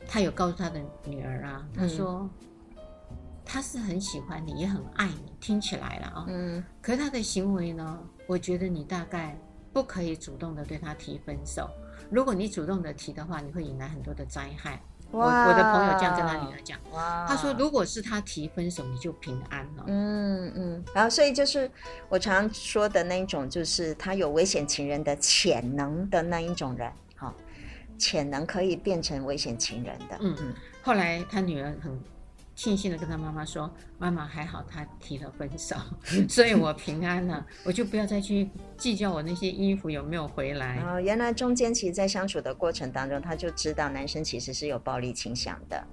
[0.07, 2.29] 他有告诉她的女儿啊，她说
[3.43, 9.37] 他是很喜欢你，也很爱你，听起来了啊，嗯，可是他的行为呢，我觉得你大概
[9.71, 11.69] 不可以主动的对他提分手，
[12.09, 14.81] 如果你主动的提的话，你会引来很多的灾害。
[15.15, 16.77] 我我的朋友这样跟他女儿讲，
[17.27, 19.83] 他说如果是他提分手，你就平安了。
[19.87, 21.69] 嗯嗯，然后所以就是
[22.09, 27.33] 我常常说的那一种，就是他有危险情人的潜能的那一种人，哈，
[27.97, 30.17] 潜能可以变成危险情人的。
[30.19, 31.97] 嗯嗯，后来他女儿很。
[32.55, 35.75] 庆幸的跟他妈妈说：“妈妈还好，他提了分手，
[36.29, 45.85] 所以我平安了，我就不要再去计较我那些衣服有没有回来。”哦，原来中间其实，在相处的过程当中，他就知道男生其实是有暴力倾向的。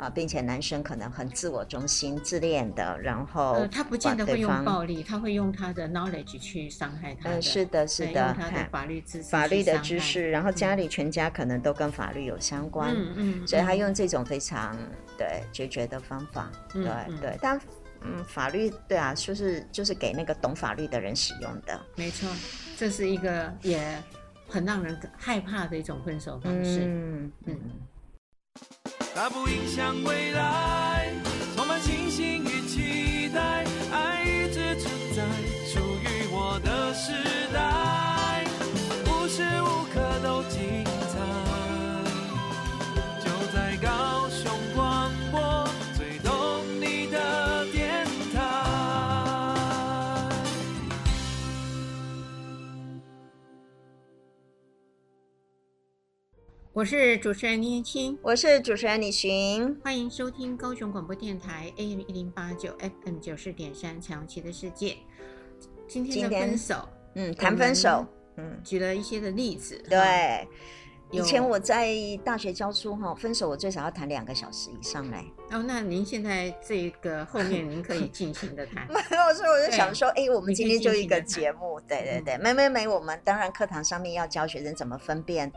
[0.00, 7.28] 啊，并且男生可能很自我中心、自恋的，然后呃，他不见得会用暴力，他会用他的 knowledge 去伤害他。
[7.28, 14.74] 嗯，是的，是的，用他的法律知识、法律的知识，然后家里全家可能都跟法律有相关，嗯嗯，所以他用这种非常
[15.18, 16.84] 对决绝的方法，对
[17.20, 17.60] 对，但
[18.00, 22.26] 嗯，法律对啊，就是就是给那个懂法律的人使用的，没错，
[22.78, 24.02] 这是一个也
[24.48, 27.60] 很让人害怕的一种分手方式，嗯嗯。
[29.14, 30.89] 它不影响未来，
[56.80, 64.96] 我是主持人倪青，我是主持人李寻，欢迎收听高雄广播电台 AM 一零八九 FM 九四点三彩虹旗的世界。
[65.86, 68.06] 今天的分手，嗯，谈分手，
[68.38, 70.48] 嗯，举了一些的例子，对。
[71.10, 75.26] 以前我在大学教书哈，分手我最少要谈两个小时以上嘞。
[75.50, 78.86] 哦，那您现在这个后面您可以尽情的谈。
[78.92, 85.52] 没有，所以我就想说，哎，我们今天就一个节目，对对对，没没没，我们当然课堂上面要教学生怎么分辨，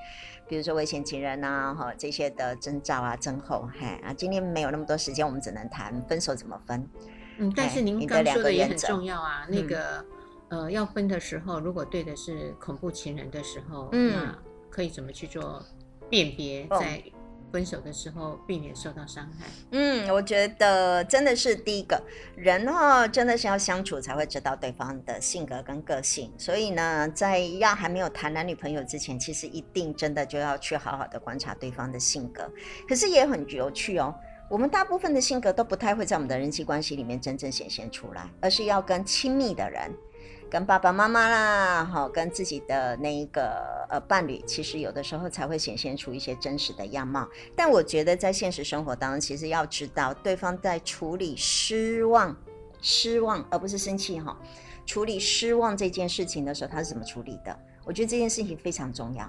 [0.48, 6.90] 比如说危险情人啊，哈这些的征兆啊、征候，嘿啊，今天没有那么多时间，我们只能谈分手怎么分。
[7.38, 10.04] 嗯，但是您刚说的也很重要啊，那个
[10.50, 14.36] 呃，要分的时候，如果对的是恐怖情人的时候，嗯。
[14.74, 15.64] 可以怎么去做
[16.10, 17.00] 辨别，在
[17.54, 19.46] 分手的时候避免受到伤害？
[19.74, 22.02] 嗯，我觉得真的是第一个
[22.36, 26.34] 人哈，真的是要相处才会知道对方的性格跟个性。
[26.36, 32.52] 所以呢，在要还没有谈男女朋友之前，其实一定真的就要去好好的观察对方的性格。
[32.90, 34.12] 可是也很有趣哦，
[34.50, 39.92] 我们大部分的性格都不太会在我们的人际关系里面真正显现出来，而是要跟亲密的人。
[40.54, 47.28] 跟爸爸妈妈啦，好，跟自己的那一个呃伴侣，其实有的时候才会显现出一些真实的样貌。
[47.56, 52.38] 但我觉得在现实生活当中，其实要知道对方在处理失望
[52.84, 54.38] 失望，而不是生气哈。
[54.86, 57.58] 处理失望这件事情的时候，他是怎么处理的？
[57.84, 59.28] 我觉得这件事情非常重要，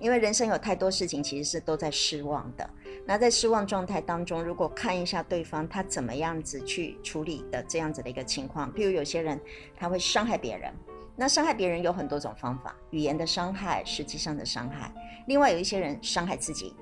[0.00, 2.68] 因为人生有太多事情其实是都在失望的。
[3.06, 9.38] 那在失望状态当中，如果看一下对方他怎么样子去处理的这样子的一个情况，譬如有些人
[9.76, 10.72] 他会伤害别人，
[11.14, 14.92] 那伤害别人有很多种方法，语言的伤害，实际上的伤害。
[15.26, 16.74] 另外有一些人伤害自己，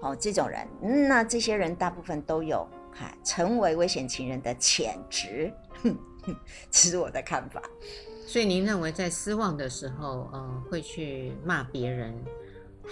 [0.00, 0.68] 哦，这种人，
[1.08, 5.52] 那这些人大部分都有哈成为危险情人的潜质。
[5.82, 6.36] 哼哼，
[6.70, 7.62] 这是我的看法。
[8.26, 12.14] 所以您认为在失望的时候，呃，会去骂别人，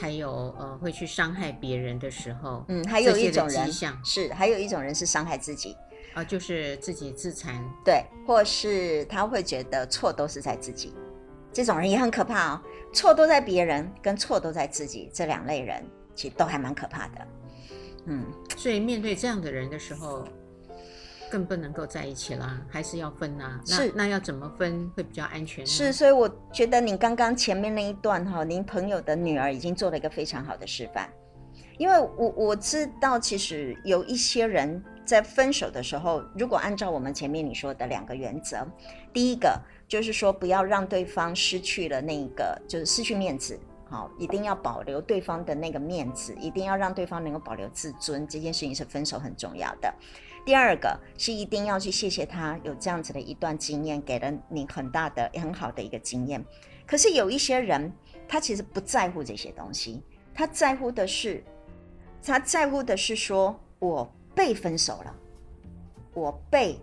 [0.01, 3.71] 还有呃，会去伤害别人的时候，嗯，还有一种人
[4.03, 5.73] 是，还有一种人是伤害自己，
[6.15, 10.95] 啊、呃，就是自己自残，对，或是他会觉得错都是在自己，
[11.53, 12.63] 这种人也很可怕哦。
[12.95, 15.85] 错都在别人，跟错都在自己，这两类人
[16.15, 17.27] 其实都还蛮可怕的。
[18.07, 18.25] 嗯，
[18.57, 20.27] 所以面对这样的人的时候。
[21.31, 23.61] 更不能够在一起啦，还是要分呐、啊？
[23.65, 25.65] 是，那要怎么分会比较安全？
[25.65, 31.09] 是，所以我觉得你刚刚前面那一段哈，您朋友的女儿已经做了一个非常好的示范。
[31.79, 38.67] 因为我我知道，其实有一些人在分手的时候，如果按照我们前面你说的两个原则，
[39.15, 39.59] 第一个
[39.89, 43.59] 就是说不要让对方失去了那个，就是失去面子，
[43.89, 49.91] 好，一定要保留对方的那个面子，一定要让对方能够保留自尊，这件事情是分手很重要的。
[50.51, 56.45] 第二个是一定要去谢谢他有这样子的一段经验，给了你很大的、很好的一个经验。
[56.85, 57.93] 可是有一些人，
[58.27, 60.03] 他其实不在乎这些东西，
[60.35, 61.45] 他在乎的是，
[62.21, 65.15] 他在乎的是说，我被分手了，
[66.15, 66.77] 我被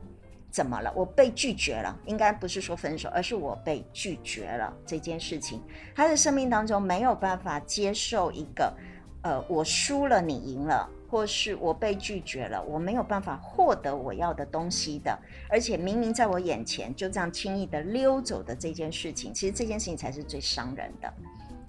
[0.49, 0.89] 怎么了？
[0.95, 1.93] 我被拒绝了。
[2.05, 5.61] 应该不是说分手，而是我被拒绝了这件事情。
[5.93, 8.74] 他的生命当中没有办法接受一个，
[9.24, 10.89] 呃，我输了，你赢了。
[11.10, 15.18] 或是我被拒绝了，我没有办法获得我要的东西的，
[15.49, 21.14] 而且明明在我眼前就这样轻易的溜走的这件事情，其实这件事情才是最伤人的，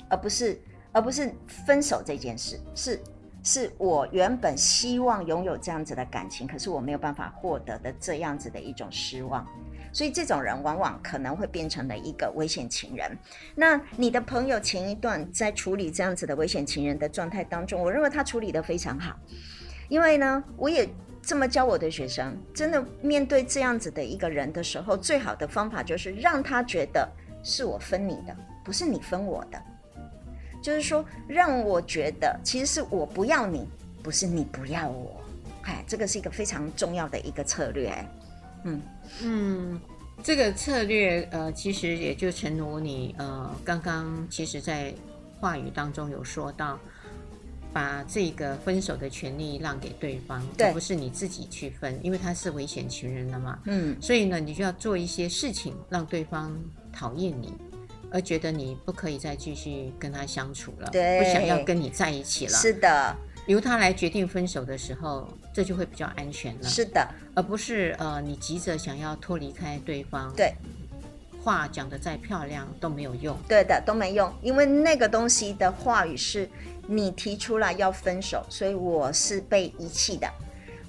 [0.08, 0.60] 而不是
[0.92, 3.00] 而不是分手这件事，是
[3.42, 9.46] 是我原本希望拥有这样子的感情，可是我没有办法获得的这样子的一种失望。
[9.98, 13.18] 所以这种人往往可能会变成了一个危险情人。
[13.56, 19.18] 那你的朋友前一段在处理这样子的危险情人的状态当中，我认为他处理得非常好。
[19.88, 20.88] 因为呢，我也
[21.20, 27.10] 这么教我的学生，真的面对这样子的一个人的时候，最好的方法就是让他觉得
[27.42, 29.60] 是我分你的，不是你分我的。
[30.62, 33.68] 就是说，让我觉得其实是我不要你，
[34.00, 35.20] 不是你不要我。
[35.64, 37.92] 哎，这个是一个非常重要的一个策略。
[38.64, 38.82] 嗯
[39.22, 39.80] 嗯，
[40.22, 44.92] 这个策略呃，其实也就诚如你呃刚刚其实在
[45.40, 46.78] 话语当中有说到，
[47.72, 53.58] 把这个分手的权利让给对方，而不是你自己去分，因为他是危险情人了嘛。
[53.66, 56.58] 嗯，所以呢，你就要做一些事情让对方
[56.92, 57.52] 讨厌你，
[58.10, 62.52] 而觉得你不可以再继续跟他相处了，对，不想要跟你在一起了。
[62.52, 63.16] 是的。
[63.46, 65.26] 由他来决定分手的时候，
[65.58, 66.68] 这就会比较安全了。
[66.68, 67.04] 是的，
[67.34, 70.32] 而不是呃，你急着想要脱离开对方。
[70.36, 70.54] 对，
[71.42, 73.36] 话讲得再漂亮都没有用。
[73.48, 76.48] 对的，都没用，因为那个东西的话语是
[76.86, 80.32] 你提出来要分手，所以我是被遗弃的，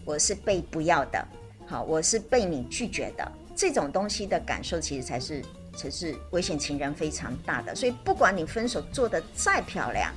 [0.06, 1.28] 我是被不要的，
[1.66, 3.32] 好，我是被你拒绝的。
[3.56, 5.44] 这种东西的感受，其实才是
[5.76, 7.74] 才是危险情人非常大的。
[7.74, 10.14] 所以，不管你分手做得再漂亮、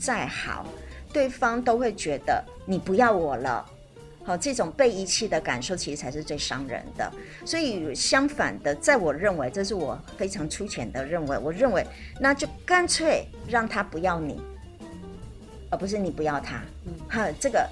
[0.00, 0.64] 再好。
[1.12, 3.68] 对方都会觉得你不要我了，
[4.22, 7.10] 好，这种被遗弃的感受其实才是最伤人的。
[7.44, 11.84] 所以相反的，在我认为，这是我非常粗浅的认为，我认为
[12.20, 14.40] 那就干脆让他不要你，
[15.70, 16.62] 而不是你不要他。
[16.86, 17.68] 嗯，哈，这个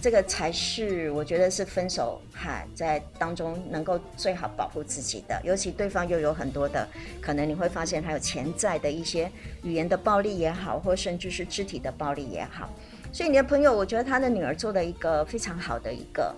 [0.00, 5.38] 这个才是我觉得是分手哈在当中能够最好保护自己的。
[5.44, 6.88] 尤其对方又有很多的
[7.20, 9.30] 可能，你会发现他有潜在的一些
[9.62, 12.70] 语言的暴力也好，或甚至是肢体的暴力也好。
[13.12, 16.34] 所以你的朋友，我觉得他的女儿做了一个非常好的一个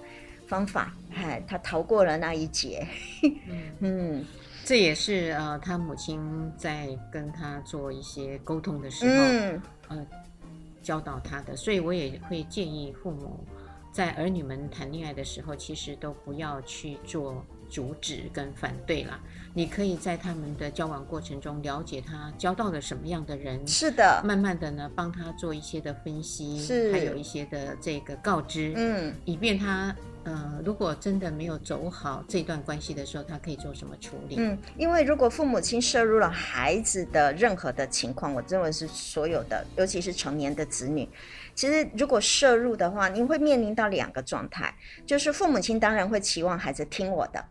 [0.46, 2.86] 方法，哎，他逃过了那一劫。
[3.80, 4.24] 嗯，
[4.64, 6.20] 这也是呃，他母亲
[6.56, 10.06] 在跟他做一些沟通的时候，嗯、呃，
[10.82, 11.56] 教导他的。
[11.56, 13.44] 所以我也会建议父母，
[13.92, 19.18] 在儿女们谈恋爱的时候，其实都不要去做阻止跟反对啦。
[19.54, 29.94] 你可以在他们的交往过程中了解他交到了什么样的人，是的，慢慢的呢帮他做一些的分析，是，还有一些的这个告知，嗯，以便他
[30.24, 34.36] 呃如果真的没有走好这段关系的时候，他可以做什么处理？
[34.38, 41.06] 嗯，因为如果父母亲摄入了孩子的任何的情况，我认为是所有的，尤其是成年的子女，
[41.54, 47.44] 其实如果摄入的话，你会面临到两个状态，就是父母亲当然会期望孩子听我的。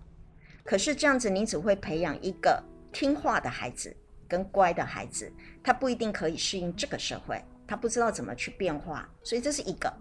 [0.63, 3.95] 可是这样子你只会培养一个听话的孩子
[4.27, 5.31] 跟乖的孩子，
[5.63, 9.91] 他不一定可以适应这个社会，他不知道怎么去变化，所以这是一个。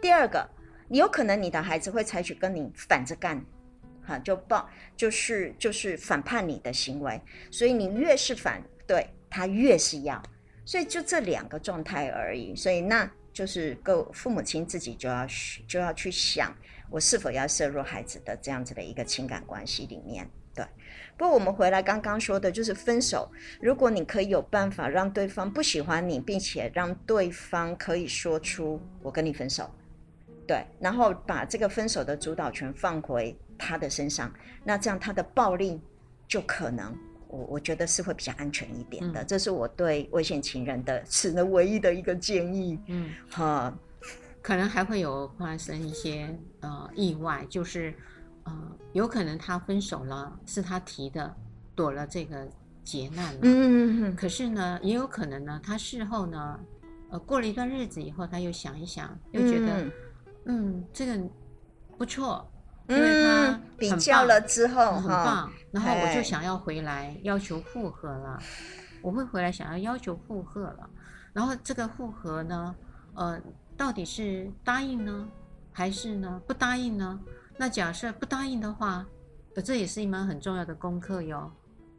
[0.00, 0.48] 第二个，
[0.88, 3.44] 你有可能你的孩子会采取跟你反着干，
[4.04, 10.20] 哈，就报就是就是反叛你的行为，所以你越是反对他越是要，
[10.64, 15.26] 所以就这两个状态而已，所以那就是各父母亲自己就要
[15.66, 16.54] 就要去想，
[16.92, 20.28] 我是否要涉入孩子的这样子的一个情感关系里面。
[20.54, 20.62] 对，
[21.16, 23.26] 不过我们回来刚刚说的就是分手，
[23.58, 29.68] 如果你可以有办法让对方不喜欢你，并且让对方可以说出我跟你分手。
[30.46, 34.30] 对，然后把这个分手的主导权放回他的身上，
[34.62, 35.80] 那这样他的暴力
[36.28, 36.94] 就可能，
[37.28, 39.22] 我我觉得是会比较安全一点的。
[39.22, 42.78] 嗯、这是我对危险情人的只能唯一的一个建议。
[42.88, 43.74] 嗯，哈，
[44.42, 47.94] 可能还会有发生一些呃意外，就是
[48.44, 48.52] 呃
[48.92, 51.34] 有可能他分手了，是他提的，
[51.74, 52.46] 躲了这个
[52.84, 53.40] 劫难了。
[53.42, 54.16] 嗯嗯嗯。
[54.16, 56.58] 可是呢，也有可能呢，他事后呢，
[57.10, 59.80] 呃过了一段日子以后，他又想一想，又觉得。
[59.80, 59.92] 嗯
[60.44, 61.16] 嗯，这个
[61.96, 62.44] 不错，
[62.88, 68.42] 因为他比较了之后很棒，然后我就想要回来要求复合了，
[69.02, 70.90] 我会回来想要要求复合了，
[71.32, 72.74] 然后这个复合呢，
[73.14, 73.40] 呃，
[73.76, 75.28] 到底是答应呢，
[75.72, 77.20] 还是呢不答应呢？
[77.56, 79.06] 那假设不答应的话，
[79.54, 81.50] 呃，这也是一门很重要的功课哟。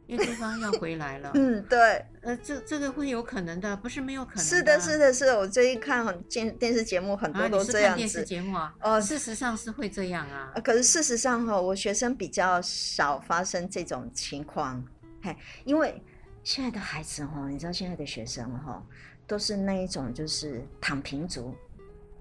[0.06, 4.44] 因为对方要回来了， 嗯，对，呃，这这个会有可能的，不是没有可能的。
[4.44, 7.94] 是的，是的，是的，我最近看很电电视节目，很多都这样子。
[7.94, 8.74] 啊、电视节目啊？
[8.82, 10.52] 哦、呃，事实上是会这样啊。
[10.62, 14.84] 可是事实上哈，我学生比较少发生这种情况，
[15.22, 16.02] 嘿，因为
[16.42, 18.82] 现在的孩子哈，你知道现在的学生哈，
[19.26, 21.54] 都是那一种就是躺平族，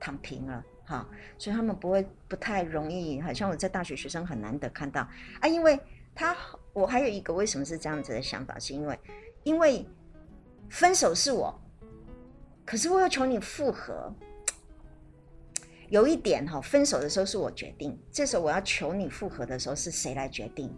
[0.04, 5.08] 躺平了哈，所以他们不会不太容易，好像我在大学学生很难得看到
[5.40, 5.80] 啊，因为
[6.14, 6.36] 他。
[6.74, 9.00] 我还有一个为什么是这样子的想法，是因为，
[9.44, 9.86] 因为
[10.72, 11.54] 分手是我，
[12.66, 14.12] 可是我要求你复合，
[15.90, 20.76] 有一点哈，分手的时候是我决定，这时候我要求你复合的时候是谁来决定？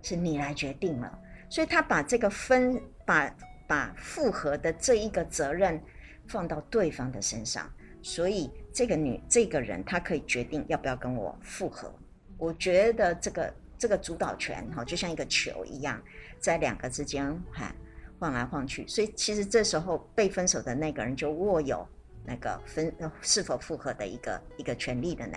[0.00, 1.18] 是你来决定了，
[1.50, 3.30] 所以他把这个分把
[3.68, 5.78] 把复合的这一个责任
[6.26, 7.70] 放到对方的身上，
[8.04, 11.92] 所以这个女这个人她可以决定要不要跟我复合，
[12.38, 13.52] 我觉得这个。
[13.76, 16.00] 这个主导权哈，就像一个球一样，
[16.38, 17.74] 在两个之间哈
[18.18, 21.86] 晃来晃去，所以其实这时候被分手的那个人就握有
[22.24, 22.90] 那个分
[23.20, 25.36] 是否复合的一个一个权利的呢。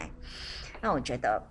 [0.79, 1.43] 那我觉得，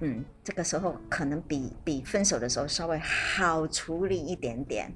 [0.00, 4.92] 嗯，这个时候可能比比分手的时候稍微好处理一点点。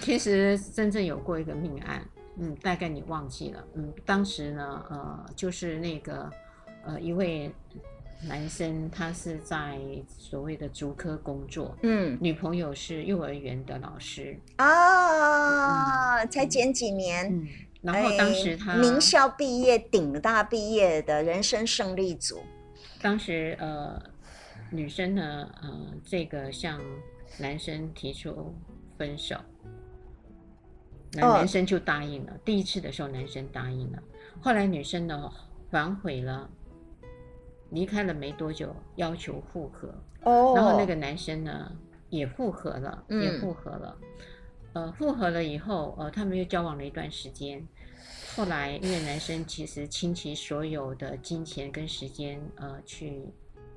[0.00, 2.06] 其实真正有过一个命案，
[2.38, 6.30] 嗯，大概你忘记了，嗯，当时呢，呃，就是那个
[6.84, 7.52] 呃一位。
[8.26, 9.78] 男生他是在
[10.08, 17.46] 所谓的竹科工作，嗯，女朋友是幼儿园的老师啊，嗯、才前几年、嗯，
[17.82, 22.40] 然后当时他、哎、名校毕业、顶大毕业的人生胜利组，
[23.02, 24.02] 当时呃，
[24.70, 26.80] 女生呢，呃，这个向
[27.38, 28.54] 男生提出
[28.96, 29.36] 分手，
[31.14, 32.32] 那男生就答应了。
[32.32, 34.02] 哦、第一次的时候，男生答应了，
[34.40, 35.30] 后来女生呢
[35.70, 36.50] 反悔了。
[37.70, 39.92] 离开了没多久，要求复合
[40.22, 40.56] ，oh.
[40.56, 41.72] 然后那个男生呢
[42.08, 43.96] 也复合了，嗯、也复合了，
[44.74, 47.66] 呃，复合了以后，呃，他们又交往了一段时间，
[48.36, 53.24] 后来因为男生其实倾其所有的金钱跟时间，呃，去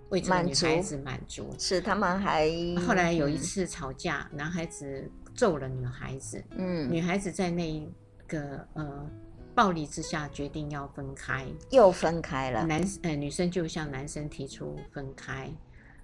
[0.10, 2.52] 为这个女孩子满足，是他们还
[2.86, 7.88] 后来有一次吵架，嗯、男孩子揍了女孩子，嗯，女孩子在那一
[8.28, 9.10] 个呃。
[9.58, 12.64] 暴力之下决定要分开，又分开了。
[12.68, 15.52] 男呃女生就向男生提出分开，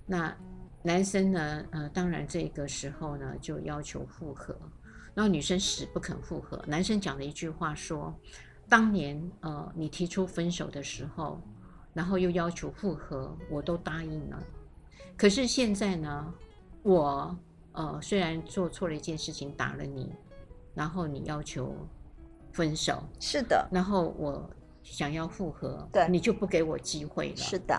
[0.08, 0.36] 那
[0.82, 4.58] 男生呢呃当然这个时候呢就要求复合，
[5.14, 6.60] 然后女生死不肯复合。
[6.66, 8.12] 男生讲了一句话说
[8.68, 11.40] ：“当年呃你提出分手的时候，
[11.94, 14.44] 然后又要求复合，我都答应了。
[15.16, 16.34] 可是现在呢，
[16.82, 17.38] 我
[17.74, 20.12] 呃虽然做错了一件事情打了你，
[20.74, 21.76] 然后你要求。”
[22.54, 24.48] 分手是的，然后我
[24.84, 27.36] 想要复合，对，你就不给我机会了。
[27.36, 27.76] 是的，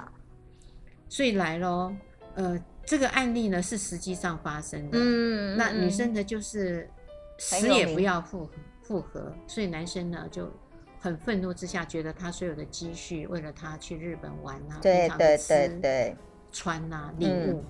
[1.09, 1.95] 所以来咯，
[2.35, 4.99] 呃，这个案例呢是实际上发生的。
[5.01, 6.91] 嗯，那女生呢就是
[7.39, 8.51] 死也不要复
[8.83, 10.51] 复合，所以男生呢就
[10.99, 16.17] 很愤怒之下，觉得他所有的积蓄为了他去日本玩啊，对对对对，
[16.51, 17.63] 穿啊礼物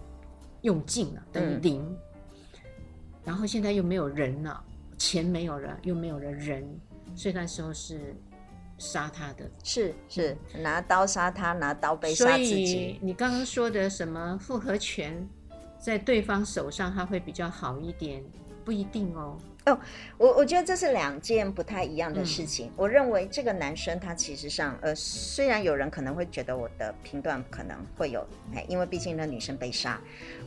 [0.62, 1.94] 用尽了，等于零。
[3.24, 4.64] 然后现在又没有人了，
[4.98, 6.64] 钱没有了，又没有了人。
[7.16, 8.14] 所以那时候是
[8.76, 12.66] 杀他的，是是拿刀杀他，拿刀背杀自己。
[12.66, 15.26] 所以你刚刚说的什么复合权
[15.78, 18.24] 在对方手上，他会比较好一点，
[18.64, 19.38] 不一定哦。
[19.66, 19.80] 哦，
[20.18, 22.66] 我我觉得这是两件不太一样的事情。
[22.66, 29.98] 嗯、我认为这个男生他其实上，呃，虽然有人可能会觉得我的评断可能会有，哎，因为毕竟那女生被杀，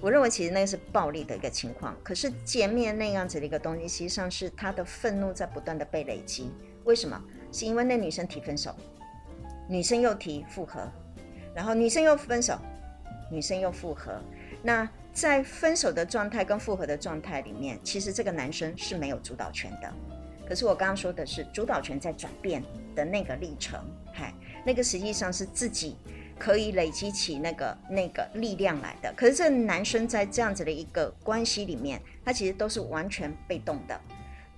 [0.02, 1.98] 我认为其实那个是暴力的一个情况。
[2.04, 6.52] 可是见面那样子的一个东西，实际上是他的愤怒在不断的被累积。
[6.84, 7.20] 为什么？
[7.52, 8.76] 是因为那女生提分手，
[9.68, 10.88] 女生又提复合，
[11.56, 12.56] 然后女生又分手，
[13.32, 14.22] 女生又复合，
[14.62, 14.88] 那。
[15.18, 19.92] 在分手的状态跟复合的状态里面，其实这个男生是没有主导权的。
[20.48, 22.64] 可是我刚刚说的是主导权在转变
[22.96, 24.32] 的那个历程，嗨，
[24.64, 25.98] 那个实际上是自己
[26.38, 29.12] 可以累积起那个那个力量来的。
[29.18, 34.00] 可是这男生在这样子的一个关系里面，他其实都是完全被动的。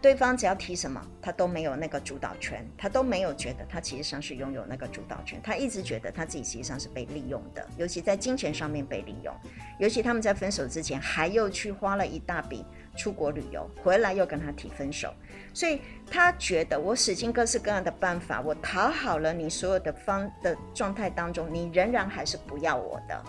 [0.02, 9.36] 对方只要提什么，他都没有那个主导权，他都没有觉得他其实上是拥有那个主导权，他一直觉得他自己实际上是被利用的，尤其在金钱上面被利用，
[9.78, 15.14] 尤其他们在分手之前还又去花了一大笔出国旅游，回来又跟他提分手，
[15.54, 23.22] 所以他觉得我使尽各式各样的办法，我讨好了你所有的方的状态当中，你仍然还是不要我的，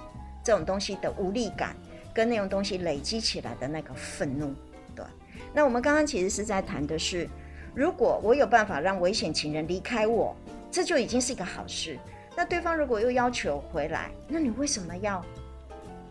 [0.45, 1.75] 这种东西的无力感
[2.14, 4.55] 跟那种东西累积起来的那个愤怒。
[5.53, 7.28] 那我们刚刚其实是在谈的是，
[7.74, 10.34] 如果我有办法让危险情人离开我，
[10.70, 11.98] 这就已经是一个好事。
[12.36, 15.24] 那对方如果又要求回来，那你为什么要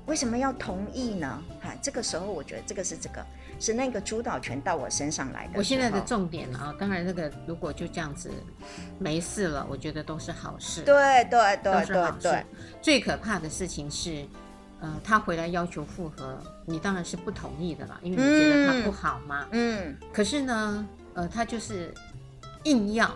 [0.06, 1.42] 为什么要同意呢？
[1.62, 3.26] 哈，这个时候我觉得这个是这个
[3.60, 5.54] 是那个主导权到我身上来的。
[5.56, 8.30] 我现在的重点啊，当然那个如果就这样子
[9.00, 10.82] 没事了，我觉得都是好事。
[10.82, 12.46] 对对对对对，对。
[12.82, 14.26] 最可怕的事情是。
[14.82, 19.46] 呃，他回来要求复合，你当然是不同意的啦，因为你觉得他不好嘛。
[19.52, 19.96] 嗯。
[20.14, 21.94] 可是呢，呃，他就是
[22.64, 23.14] 硬要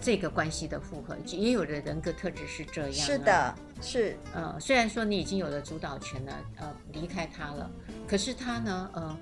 [0.00, 2.92] 这个关系的复合，也有的人格特质是这样。
[2.92, 4.16] 是的，是。
[4.34, 7.70] 呃，虽然说你已经有了主导权了，呃，离开他了，
[8.06, 9.16] 可是他呢，呃，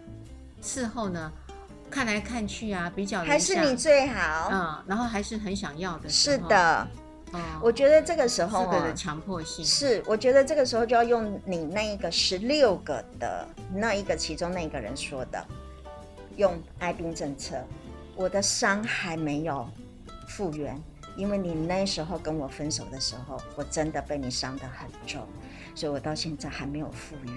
[0.61, 1.33] 事后呢，
[1.89, 4.21] 看来看去啊，比较还是你最好。
[4.21, 6.09] 啊、呃，然后还是很想要的。
[6.09, 6.89] 是的。
[7.61, 15.47] 我觉得这个时候啊，强迫性是，我觉得这个时候就要用你那一个十六个的那一个其中那一个人说的，
[16.37, 17.63] 用哀兵政策。
[18.15, 19.69] 我的伤还没有
[20.29, 20.81] 复原，
[21.17, 25.27] 因为你那时候跟我分手的时候，我真的被你伤得很重，
[25.75, 27.37] 所以我到现在还没有复原。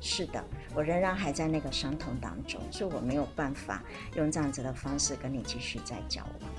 [0.00, 0.42] 是的，
[0.74, 3.80] 我仍然还在那个伤痛当中，所以我没有办法
[4.16, 6.50] 用这样子的方式跟你继续再交往。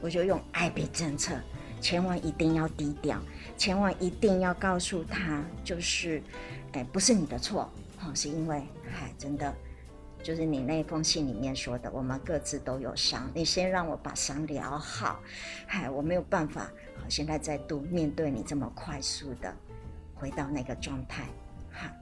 [0.00, 1.34] 我就用哀兵政策。
[1.84, 3.20] 千万一定要低调，
[3.58, 6.22] 千万一定要告诉他，就是，
[6.72, 7.70] 哎，不是你的错，
[8.00, 9.54] 哦，是因为，嗨，真的，
[10.22, 15.20] 就是你那封信里面说的，我们各自都有伤，你先让我把伤疗好，
[15.66, 16.62] 嗨，我没有办法，
[16.96, 19.54] 好，现在再度面对你这么快速的
[20.14, 21.24] 回到那个状态，
[21.70, 21.92] 哈，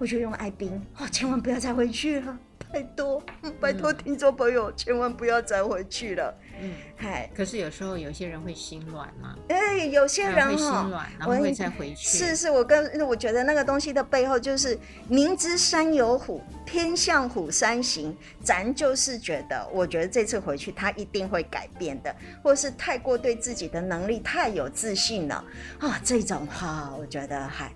[0.00, 2.36] 我就用爱兵，哦，千万不要再回去了，
[2.72, 3.22] 拜托，
[3.60, 6.34] 拜托听众朋友，千万不要再回去了。
[6.60, 9.36] 嗯，嗨，可是有时候有些人会心软嘛。
[9.48, 12.06] 哎、欸，有些人、哦、会心软，然后会再回去。
[12.06, 14.78] 是是，我跟我觉得那个东西的背后就是
[15.08, 18.16] 明知山有虎，偏向虎山行。
[18.42, 25.34] 咱就是觉得，我觉得这次回去他一定会改变的，或是太过对自己的能力太有自信了
[25.78, 25.92] 啊、哦。
[26.02, 27.72] 这种话，我觉得嗨，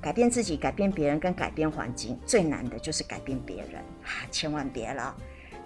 [0.00, 5.14] 改变自己、改变别人跟改变环境最难的就是改变别人啊，千万别了。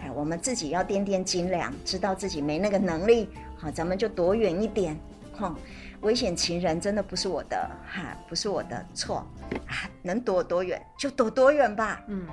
[0.01, 4.99] 哎，我们自己要掂掂斤两，知道自己没那个能力，好，咱们就躲远一点。
[5.33, 5.55] 哼，
[6.03, 9.27] 危险情人真的不是我的，哈，不是我的错，
[9.67, 12.03] 啊，能躲多远就躲多远吧。
[12.09, 12.27] 嗯，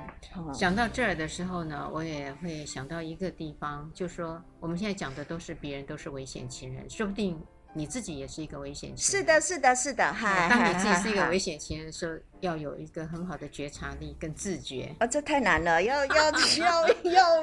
[0.52, 7.38] 想到这儿的时候呢，我也会想到一个地方，就说我们现在讲的都是别人都是危险情人，说不定。
[7.74, 8.96] 你自己也是一个危险。
[8.96, 10.48] 是的，是的，是的，哈。
[10.48, 14.94] 当你自己是一个危险型人的时候，要有一个很好的觉察力跟自觉。
[14.98, 17.42] 啊，这太难了，要要要要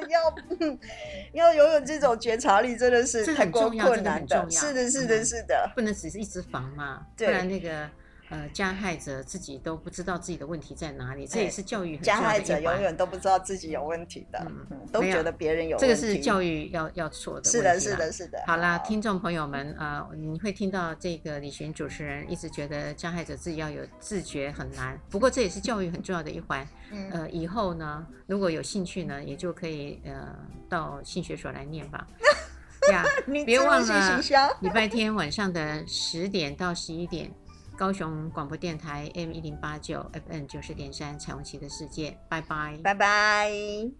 [1.32, 4.50] 要 拥 有这种觉察力，真的是太过困难的。
[4.50, 7.88] 是的，是的，是的，不能只是一直防嘛，不然那个。
[8.30, 12.22] 呃，加害者自己都不知道自己的问题在哪里，这也是教育很重要的。
[12.22, 15.86] 加害者永远都不知道自己有问题的，嗯，都觉得别人有问题。
[15.86, 17.48] 这个是教育要要做的。
[17.48, 18.42] 是的，是的，是的。
[18.46, 26.66] 好啦，听众朋友们啊，呃，你会听到这个李寻主持人一直觉得加害者自己要有自觉很难，不过这也是教育很重要的一环。
[27.12, 30.34] 呃，以后呢，如果有兴趣呢，也就可以呃
[30.68, 32.06] 到性学所来念吧。
[32.90, 33.04] 呀，
[33.44, 34.20] 别忘了
[34.60, 37.30] 礼拜天晚上的十点到十一点。
[37.76, 43.96] 高雄广播电台 M 一零八九 FM 九十点三，彩虹旗的世界，拜拜，拜拜。